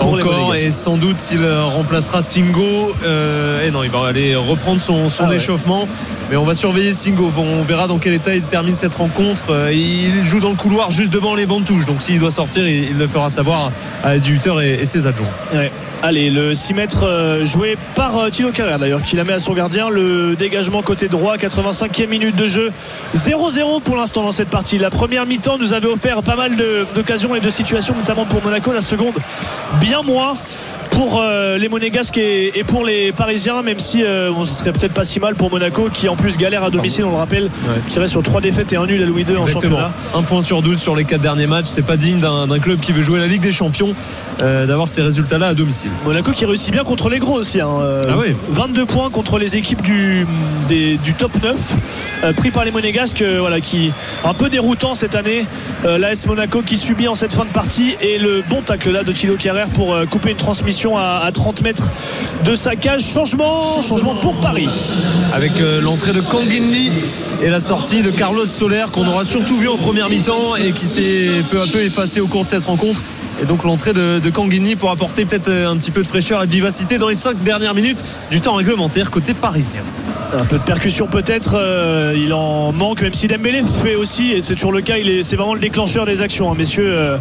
[0.00, 2.92] Pas et sans doute qu'il remplacera Singo.
[3.04, 5.36] Euh, et non, il va aller reprendre son, son Ah ouais.
[5.36, 5.86] échauffement.
[6.30, 7.30] Mais on va surveiller Singo.
[7.36, 9.50] On verra dans quel état il termine cette rencontre.
[9.50, 11.86] Euh, Il joue dans le couloir juste devant les bancs de touche.
[11.86, 13.70] Donc s'il doit sortir, il, le fera savoir
[14.04, 15.26] à 18h et, et ses adjoints.
[15.54, 15.70] Ouais.
[16.02, 19.38] Allez, le 6 mètres euh, joué par euh, Thilo Carrère d'ailleurs, qui la met à
[19.38, 19.88] son gardien.
[19.88, 22.70] Le dégagement côté droit, 85e minute de jeu.
[23.16, 24.76] 0-0 pour l'instant dans cette partie.
[24.76, 26.52] La première mi-temps nous avait offert pas mal
[26.94, 28.72] d'occasions et de situations, notamment pour Monaco.
[28.74, 29.14] La seconde,
[29.80, 30.36] bien moins
[30.90, 34.92] pour euh, les Monégasques et, et pour les Parisiens, même si euh, ce serait peut-être
[34.94, 37.50] pas si mal pour Monaco, qui en plus galère à domicile, on le rappelle,
[37.88, 39.90] qui reste sur 3 défaites et un nul à Louis II en championnat.
[40.14, 41.66] Un point sur 12 sur les 4 derniers matchs.
[41.66, 43.92] C'est pas digne d'un club qui veut jouer la Ligue des Champions
[44.42, 45.90] euh, d'avoir ces résultats-là à domicile.
[46.04, 47.60] Monaco qui réussit bien contre les gros aussi.
[47.60, 47.68] hein.
[47.80, 48.34] Euh, Ah oui.
[48.50, 50.26] 22 points contre les équipes du,
[50.68, 51.74] des- du top 9
[52.24, 53.22] euh, pris par les Monégasques.
[53.22, 53.92] voilà, qui
[54.24, 55.44] un peu déroutant cette année.
[55.84, 59.12] L'AS Monaco qui subit en cette fin de partie et le bon tacle là de
[59.12, 61.90] Thilo Carrère pour couper une transmission à, à 30 mètres
[62.44, 63.02] de sa cage.
[63.02, 64.68] Changement, changement pour Paris.
[65.32, 66.92] avec euh, l'entrée de Kanginli
[67.42, 70.84] et la sortie de Carlos Soler qu'on aura surtout vu en première mi-temps et qui
[70.86, 73.00] s'est peu à peu effacé au cours de cette rencontre.
[73.42, 76.46] Et donc l'entrée de, de pour apporter peut-être euh, un petit peu de fraîcheur et
[76.46, 79.82] de vivacité dans les 5 dernières minutes du temps réglementaire côté parisien.
[80.38, 84.40] Un peu de percussion peut-être, euh, il en manque, même si Dembélé fait aussi, et
[84.40, 86.86] c'est toujours le cas, il est, c'est vraiment le déclencheur des actions, hein, messieurs.
[86.88, 87.16] euh,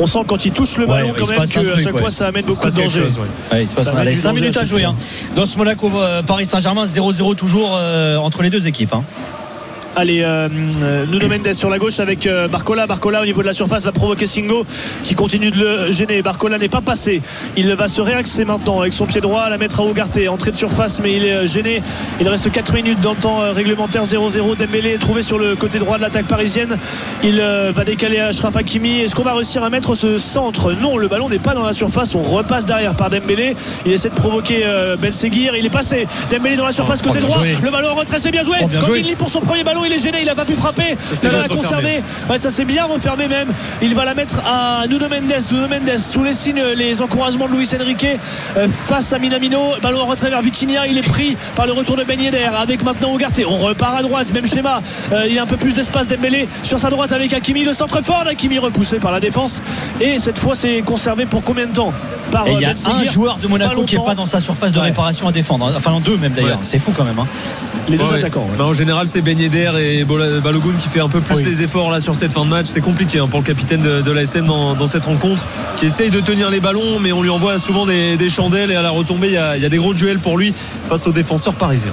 [0.00, 2.00] on sent quand il touche le ballon quand même truc, chaque ouais.
[2.00, 3.00] fois ça amène beaucoup de danger.
[3.02, 3.56] chose, ouais.
[3.56, 4.00] Ouais, il se passe Ça rien.
[4.00, 4.82] met Allez, du 5 danger minutes à jouer.
[4.82, 4.90] fois.
[4.90, 5.34] hein.
[5.34, 8.94] Dans ce Monaco euh, Paris Saint-Germain 0-0 toujours euh, entre les deux équipes.
[8.94, 9.02] hein.
[9.98, 10.48] Allez, euh,
[10.80, 12.86] euh, Nuno Mendes sur la gauche avec euh, Barcola.
[12.86, 14.64] Barcola au niveau de la surface va provoquer Singo
[15.02, 16.22] qui continue de le gêner.
[16.22, 17.20] Barcola n'est pas passé.
[17.56, 20.28] Il va se réaxer maintenant avec son pied droit, la mettre à Ougarté.
[20.28, 21.82] Entrée de surface, mais il est gêné.
[22.20, 24.54] Il reste 4 minutes dans le temps réglementaire 0-0.
[24.54, 26.76] Dembélé est trouvé sur le côté droit de l'attaque parisienne.
[27.24, 29.00] Il va décaler Ashraf Hakimi.
[29.00, 30.74] Est-ce qu'on va réussir à mettre ce centre?
[30.74, 32.14] Non, le ballon n'est pas dans la surface.
[32.14, 33.56] On repasse derrière par Dembélé.
[33.84, 34.64] Il essaie de provoquer
[35.00, 35.56] Ben Seguir.
[35.56, 36.06] Il est passé.
[36.30, 37.38] Dembélé dans la surface côté bien droit.
[37.38, 37.56] joué.
[37.64, 38.58] Le ballon en retrait, c'est bien joué.
[38.62, 39.00] Oh, bien Comme joué.
[39.00, 40.18] il lit pour son premier ballon, il est gêné.
[40.20, 40.96] Il n'a pas pu frapper.
[41.00, 42.02] s'est Il va bien la conserver.
[42.30, 43.48] Ouais, ça s'est bien refermé même.
[43.82, 45.32] Il va la mettre à Nuno Mendes.
[45.52, 48.06] Nuno Mendes sous les signes, les encouragements de Luis Enrique
[48.56, 49.72] euh, face à Minamino.
[49.82, 50.86] Ballon en retrait vers Vitinha.
[50.86, 53.44] Il est pris par le retour de Ben Yedder avec maintenant Ougarté.
[53.44, 54.80] On repart à droite, même schéma.
[55.12, 57.64] Euh, il y a un peu plus d'espace Dembélé sur sa droite avec Hakimi.
[57.64, 59.60] Le centre fort d'Hakimi repoussé par la défense.
[60.00, 61.92] Et cette fois, c'est conservé pour combien de temps
[62.30, 64.40] par Et il y euh, a un joueur de Monaco qui n'est pas dans sa
[64.40, 64.86] surface de Ouais.
[64.86, 65.72] réparation à défendre.
[65.76, 66.58] Enfin, en deux même d'ailleurs.
[66.58, 66.64] Ouais.
[66.64, 67.18] C'est fou quand même.
[67.18, 67.26] hein.
[67.88, 68.42] Les deux Ouais, attaquants.
[68.50, 68.56] ouais.
[68.58, 71.44] Bah, en général, c'est Ben Yedder et Balogun qui fait un peu plus Oui.
[71.44, 72.66] les efforts là sur cette fin de match.
[72.68, 75.44] C'est compliqué hein, pour le capitaine de, de l'ASN dans, dans cette rencontre,
[75.78, 78.74] qui essaye de tenir les ballons, mais on lui envoie souvent des, des chandelles et
[78.76, 80.52] à la retombée, il y, a, il y a des gros duels pour lui
[80.88, 81.92] face aux défenseurs parisiens.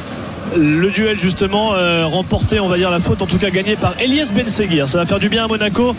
[0.55, 3.93] le duel justement euh, remporté on va dire la faute en tout cas gagnée par
[3.99, 5.95] Elias Ben Seguir ça va faire du bien à Monaco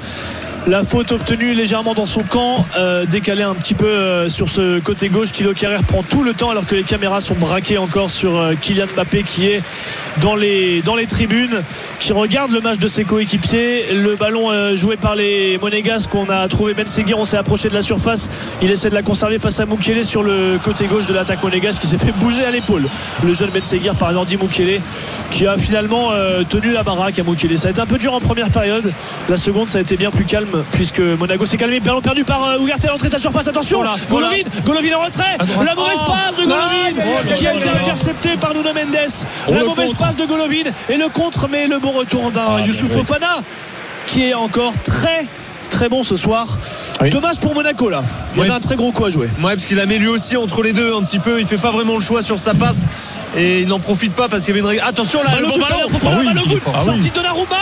[0.67, 4.81] la faute obtenue légèrement dans son camp euh, décalée un petit peu euh, sur ce
[4.81, 8.11] côté gauche Thilo Carrère prend tout le temps alors que les caméras sont braquées encore
[8.11, 9.63] sur euh, Kylian Mbappé qui est
[10.21, 11.63] dans les, dans les tribunes
[12.01, 13.93] qui regarde le match de ses coéquipiers.
[13.93, 17.69] Le ballon euh, joué par les Monégasques qu'on a trouvé Ben Seguir on s'est approché
[17.69, 18.29] de la surface.
[18.61, 21.83] Il essaie de la conserver face à Mukele sur le côté gauche de l'attaque monégasque
[21.83, 22.87] qui s'est fait bouger à l'épaule.
[23.23, 24.81] Le jeune Ben Seguir par Nordi Mukele
[25.31, 26.11] qui a finalement
[26.49, 28.93] tenu la baraque à Mukele ça a été un peu dur en première période.
[29.29, 32.45] La seconde ça a été bien plus calme puisque Monaco s'est calmé ballon perdu par
[32.45, 35.99] euh, Ougarté à l'entrée de la surface attention Voilà, Golovin Golovin en retrait la mauvaise
[36.01, 36.11] Oh.
[36.11, 38.97] passe de Golovin qui a été intercepté par Nuno Mendes.
[39.49, 39.99] La le mauvaise contre.
[40.05, 43.39] passe de Golovin et le contre mais le bon retour d'un Youssouf Fofana
[44.07, 45.27] qui est encore très
[45.77, 46.47] très bon ce soir
[47.11, 48.03] dommage pour Monaco là
[48.35, 48.47] il Oui.
[48.47, 50.63] avait un très gros coup à jouer Ouais, parce qu'il a mis lui aussi entre
[50.63, 51.39] les deux un petit peu.
[51.39, 52.87] Il fait pas vraiment le choix sur sa passe
[53.37, 54.81] et il n'en profite pas parce qu'il y avait une.
[54.81, 55.81] Attention là, le bon ballon.
[56.05, 56.43] Ah oui, ballon.
[56.75, 57.11] Ah sortie oui.
[57.11, 57.57] de Donnarumma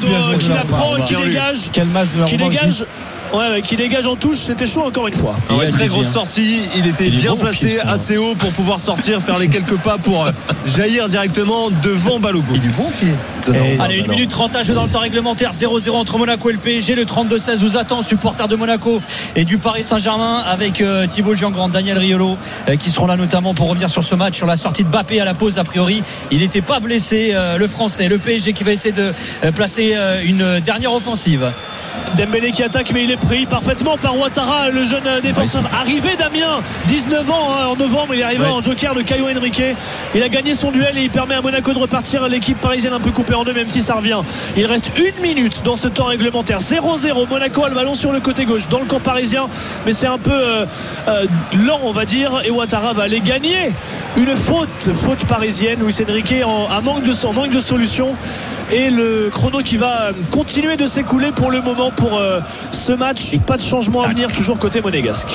[0.00, 2.84] bien joué, qui la prend qui dégage la qui dégage
[3.32, 5.34] Ouais, qui dégage en touche, c'était chaud encore une fois.
[5.48, 6.62] Ah ouais, très grosse sortie.
[6.76, 10.26] Il était Il bien placé, assez haut pour pouvoir sortir, faire les quelques pas pour
[10.26, 10.32] euh,
[10.66, 12.52] jaillir directement devant Balogun.
[12.54, 13.08] Il est bon pied.
[13.54, 15.52] Et Allez, 1 minute 30 à jouer dans le temps réglementaire.
[15.52, 16.94] 0-0 entre Monaco et le PSG.
[16.94, 19.00] Le 32-16 vous attend, supporters de Monaco
[19.34, 22.36] et du Paris Saint-Germain, avec euh, Thibaut Giangrand, Daniel Riolo,
[22.68, 25.20] euh, qui seront là notamment pour revenir sur ce match, sur la sortie de Bappé
[25.20, 25.58] à la pause.
[25.58, 28.08] A priori, il n'était pas blessé, euh, le Français.
[28.08, 29.12] Le PSG qui va essayer de
[29.44, 31.50] euh, placer euh, une dernière offensive.
[32.16, 35.62] Dembélé qui attaque mais il est pris parfaitement par Ouattara le jeune défenseur.
[35.80, 38.48] Arrivé Damien 19 ans hein, en novembre il est arrivé Ouais.
[38.50, 39.62] en joker de Caio Henrique.
[40.14, 42.26] Il a gagné son duel et il permet à Monaco de repartir.
[42.28, 44.20] L'équipe parisienne un peu coupée en deux même si ça revient.
[44.56, 46.58] Il reste une minute dans ce temps réglementaire.
[46.58, 49.46] 0-0 Monaco a le ballon sur le côté gauche dans le camp parisien.
[49.86, 50.66] Mais c'est un peu euh,
[51.08, 51.26] euh,
[51.64, 53.70] lent on va dire et Ouattara va aller gagner
[54.16, 55.78] une faute faute parisienne.
[55.84, 58.12] Luis Enrique en, un manque de, en manque de solution.
[58.72, 63.11] Et le chrono qui va continuer de s'écouler pour le moment pour euh, ce match
[63.46, 65.28] pas de changement à venir toujours côté monégasque.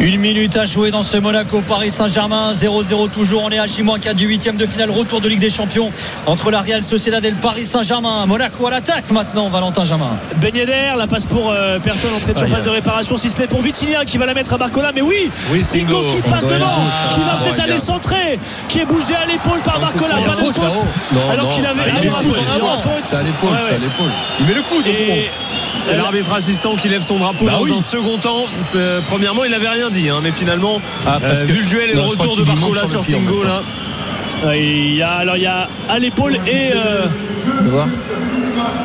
[0.00, 4.14] Une minute à jouer dans ce Monaco Paris Saint-Germain 0-0 toujours on est à J-4
[4.14, 5.90] du 8 de finale retour de Ligue des Champions
[6.26, 8.24] entre la Real Sociedad et le Paris Saint-Germain.
[8.26, 12.38] Monaco à l'attaque maintenant Valentin Jamin Ben Yedder la passe pour euh, personne entrée de
[12.38, 15.02] surface de réparation si ce n'est pour Vitinha qui va la mettre à Barcola mais
[15.02, 19.16] oui Oui, Singo qui passe devant ah, qui va peut-être aller centrer qui est bougé
[19.16, 20.86] à l'épaule par Barcola faute, pas de faute,
[21.32, 22.78] alors qu'il avait Ah, Ah.
[23.02, 23.78] C'est à l'épaule, Ouais, c'est à ouais.
[23.80, 24.10] l'épaule.
[24.38, 25.30] Il met le coup de Et-
[25.82, 27.72] C'est l'arbitre assistant qui lève son drapeau Bah dans oui.
[27.76, 28.44] un second temps.
[28.74, 31.66] Euh, premièrement, il n'avait rien dit, hein, mais finalement, Ah, parce euh, que- vu le
[31.66, 33.62] duel et Non, le retour de Barcola sur Singo, là,
[34.44, 37.06] Ouais, il y a, alors il y a à l'épaule et euh,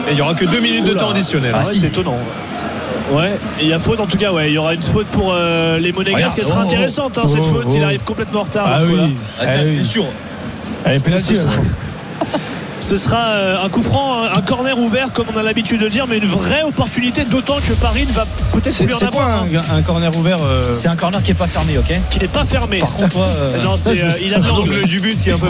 [0.07, 1.51] et il y aura que deux minutes de temps additionnel.
[1.53, 1.67] Ah hein.
[1.67, 2.17] ouais, c'est étonnant.
[3.11, 5.33] Ouais, il y a faute en tout cas, ouais, il y aura une faute pour
[5.33, 6.37] euh, les Monégasques.
[6.39, 6.69] Elle sera Regarde.
[6.71, 7.65] Oh, intéressante hein, cette oh, faute.
[7.67, 7.73] oh.
[7.75, 8.67] Il arrive complètement en retard.
[8.67, 9.15] Ah oui.
[9.41, 9.83] Ah, oui.
[9.85, 10.05] sûr
[10.85, 11.35] Allez, pénalty.
[12.83, 15.89] Ce sera euh, un coup franc, un corner ouvert comme on a l'habitude de le
[15.89, 19.07] dire, mais une vraie opportunité, d'autant que Paris ne va peut-être C'est plus en c'est
[19.09, 21.93] quoi avoir, un, un corner ouvert euh, c'est un corner qui est pas fermé ok
[22.09, 22.79] qui n'est pas fermé.
[22.79, 24.83] Par contre, toi, euh, non, c'est, euh, il a de l'angle.
[24.83, 25.47] Du but qui est un peu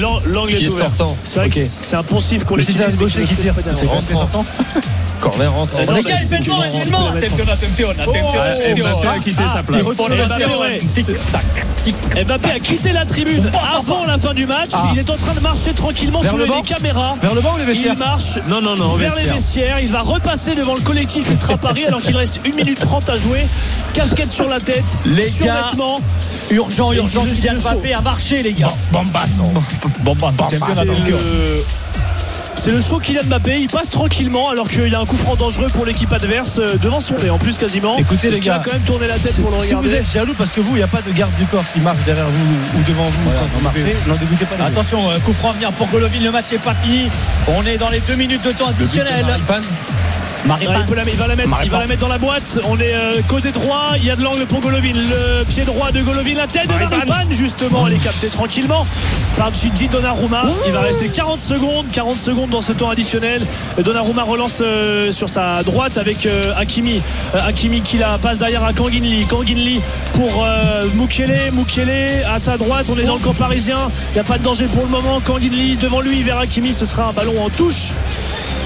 [0.00, 0.86] l'an- L'angle est est ouvert.
[0.86, 1.14] sortant.
[1.24, 1.54] C'est vrai Ok.
[1.54, 4.14] que c'est un poncif qu'on Mais si c'est un gaucher qui tire, c'est quand c'est
[4.14, 4.44] sortant
[5.20, 5.74] Corner rentre.
[5.76, 7.04] Euh, Oh, les bah, gars, c'est- rentrer, Attention,
[7.52, 9.82] attention, attention Ah, Mbappé a quitté sa place.
[12.24, 14.70] Mbappé, a quitté la tribune avant la fin du match.
[14.72, 14.88] Ah.
[14.92, 17.14] Il est en train de marcher tranquillement le les banc caméras.
[17.22, 19.34] Vers le bas ou les vestiaires Il marche Non, non, non, vers les vestiaire.
[19.34, 19.80] vestiaires.
[19.80, 23.18] Il va repasser devant le collectif Ultra Paris alors qu'il reste 1 minute 30 à
[23.18, 23.46] jouer.
[23.94, 26.00] Casquette sur la tête, Les survêtement.
[26.50, 28.72] urgent Et urgent Kylian Mbappé a marché les gars.
[28.92, 29.24] Bombas.
[30.50, 31.64] C'est le...
[32.56, 33.58] c'est le show Kylian Mbappé.
[33.60, 36.76] Il passe tranquillement alors qu'il y a un coup franc dangereux pour l'équipe adverse euh,
[36.78, 37.96] devant son nez en plus quasiment.
[37.98, 39.98] Écoutez, les qu'il a gars, quand même tourné la tête pour le si vous regarder.
[39.98, 42.02] êtes jaloux parce que vous, il n'y a pas de garde du corps qui marche
[42.04, 44.64] derrière vous ou devant vous quand vous pas.
[44.64, 47.08] Attention, euh, coup franc à venir pour Golovin, le match n'est pas fini.
[47.48, 49.24] On est dans les deux minutes de temps additionnel.
[50.60, 52.58] Il, peut la- il va la mettre, il va la mettre dans la boîte.
[52.68, 53.92] On est euh, côté droit.
[53.96, 54.92] Il y a de l'angle pour Golovin.
[54.94, 56.34] Le pied droit de Golovin.
[56.34, 57.86] La tête de Maripane, justement.
[57.86, 58.86] Elle est captée tranquillement
[59.36, 60.42] par Gigi Donnarumma.
[60.66, 61.86] Il va rester 40 secondes.
[61.92, 63.46] 40 secondes dans ce temps additionnel.
[63.82, 67.02] Donnarumma relance euh, sur sa droite avec euh, Hakimi.
[67.34, 69.24] Euh, Hakimi qui la passe derrière à Kanginli.
[69.26, 69.80] Kanginli
[70.14, 70.46] pour
[70.94, 71.50] Mukele.
[71.52, 72.86] Mukele à sa droite.
[72.90, 73.78] On est dans le camp parisien.
[74.10, 75.20] Il n'y a pas de danger pour le moment.
[75.20, 76.72] Kanginli devant lui vers Hakimi.
[76.72, 77.92] Ce sera un ballon en touche.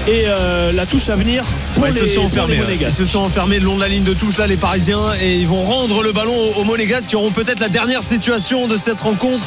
[0.07, 1.43] Et euh, la touche à venir
[1.75, 2.55] pour Ouais, ils les, se sont pour enfermés.
[2.67, 2.75] les.
[2.75, 5.35] Ils se sont enfermés le long de la ligne de touche là les Parisiens et
[5.35, 8.77] ils vont rendre le ballon aux, aux Monégasques qui auront peut-être la dernière situation de
[8.77, 9.45] cette rencontre.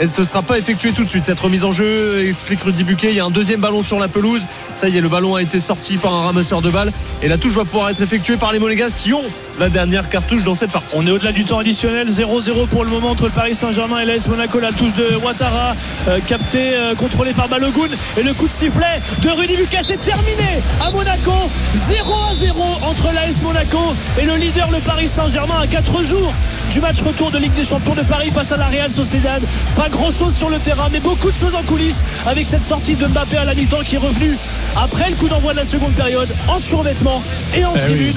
[0.00, 1.26] Et ce ne sera pas effectué tout de suite.
[1.26, 3.10] Cette remise en jeu, explique Rudy Buquet.
[3.10, 4.46] Il y a un deuxième ballon sur la pelouse.
[4.74, 6.90] Ça y est, le ballon a été sorti par un ramasseur de balles.
[7.22, 9.22] Et la touche va pouvoir être effectuée par les Monégasques qui ont
[9.58, 10.94] la dernière cartouche dans cette partie.
[10.96, 14.06] On est au-delà du temps additionnel, 0-0 pour le moment entre le Paris Saint-Germain et
[14.06, 14.58] l'AS Monaco.
[14.58, 15.76] La touche de Ouattara,
[16.08, 17.90] euh, captée, euh, contrôlée par Balogun.
[18.18, 21.50] Et le coup de sifflet de Rudy Lucas est terminé à Monaco.
[21.76, 26.32] 0-0 entre l'AS Monaco et le leader, le Paris Saint-Germain, à 4 jours
[26.70, 29.42] du match retour de Ligue des Champions de Paris face à la Real Sociedad.
[29.90, 33.36] Grand-chose sur le terrain, mais beaucoup de choses en coulisses avec cette sortie de Mbappé
[33.36, 34.36] à la mi-temps qui est revenu
[34.76, 37.22] après le coup d'envoi de la seconde période en survêtement
[37.56, 38.14] et en tribune.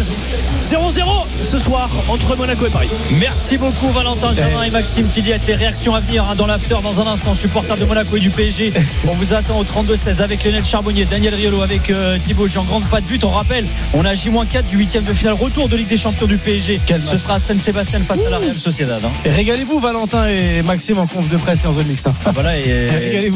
[0.63, 1.03] 0-0
[1.41, 2.89] ce soir entre Monaco et Paris.
[3.11, 5.45] Merci beaucoup Valentin Germain et Maxime Tilliette.
[5.47, 7.33] Les réactions à venir hein, dans l'after dans un instant.
[7.35, 8.71] Supporter de Monaco et du PSG.
[9.07, 12.63] On vous attend au 32-16 avec Lionel Charbonnier, Daniel Riolo, avec euh, Thibaut Jean.
[12.63, 13.23] Grande pas de but.
[13.25, 15.33] On rappelle, on a J-4 du 8 de finale.
[15.33, 16.79] Retour de Ligue des Champions du PSG.
[17.05, 19.01] Ce sera San Sébastien face à la Real Sociedad.
[19.03, 19.09] hein.
[19.25, 21.62] Régalez-vous, Valentin et Maxime, en conf de presse.
[21.71, 22.07] De mixte.
[22.07, 22.13] hein.
[22.25, 22.89] Ah, voilà, et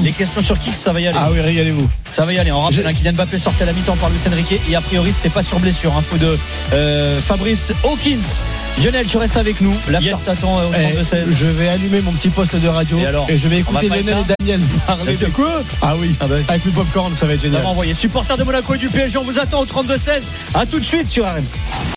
[0.03, 1.17] les questions sur qui ça va y aller.
[1.19, 1.88] Ah oui, régalez-vous.
[2.09, 2.51] Ça va y aller.
[2.51, 5.13] On rappelle hein, Kylian Mbappé sortait à la mi-temps par Luis Enrique et a priori
[5.13, 5.95] c'était pas sur blessure.
[5.95, 6.38] Info de
[6.73, 8.43] euh, Fabrice Hawkins.
[8.84, 9.73] Lionel, tu restes avec nous.
[9.89, 10.23] L'after Yes.
[10.25, 11.17] t'attend euh, au Eh, 32-16.
[11.34, 14.36] je vais allumer mon petit poste de radio Et alors je vais écouter Lionel et
[14.39, 16.36] Daniel parler de quoi Ah oui, Ah bah.
[16.47, 17.63] avec le popcorn, ça va être Ça génial.
[17.63, 17.93] va envoyer.
[17.93, 20.21] Supporter de Monaco et du PSG, on vous attend au 32-16.
[20.53, 21.41] À tout de suite sur RMC.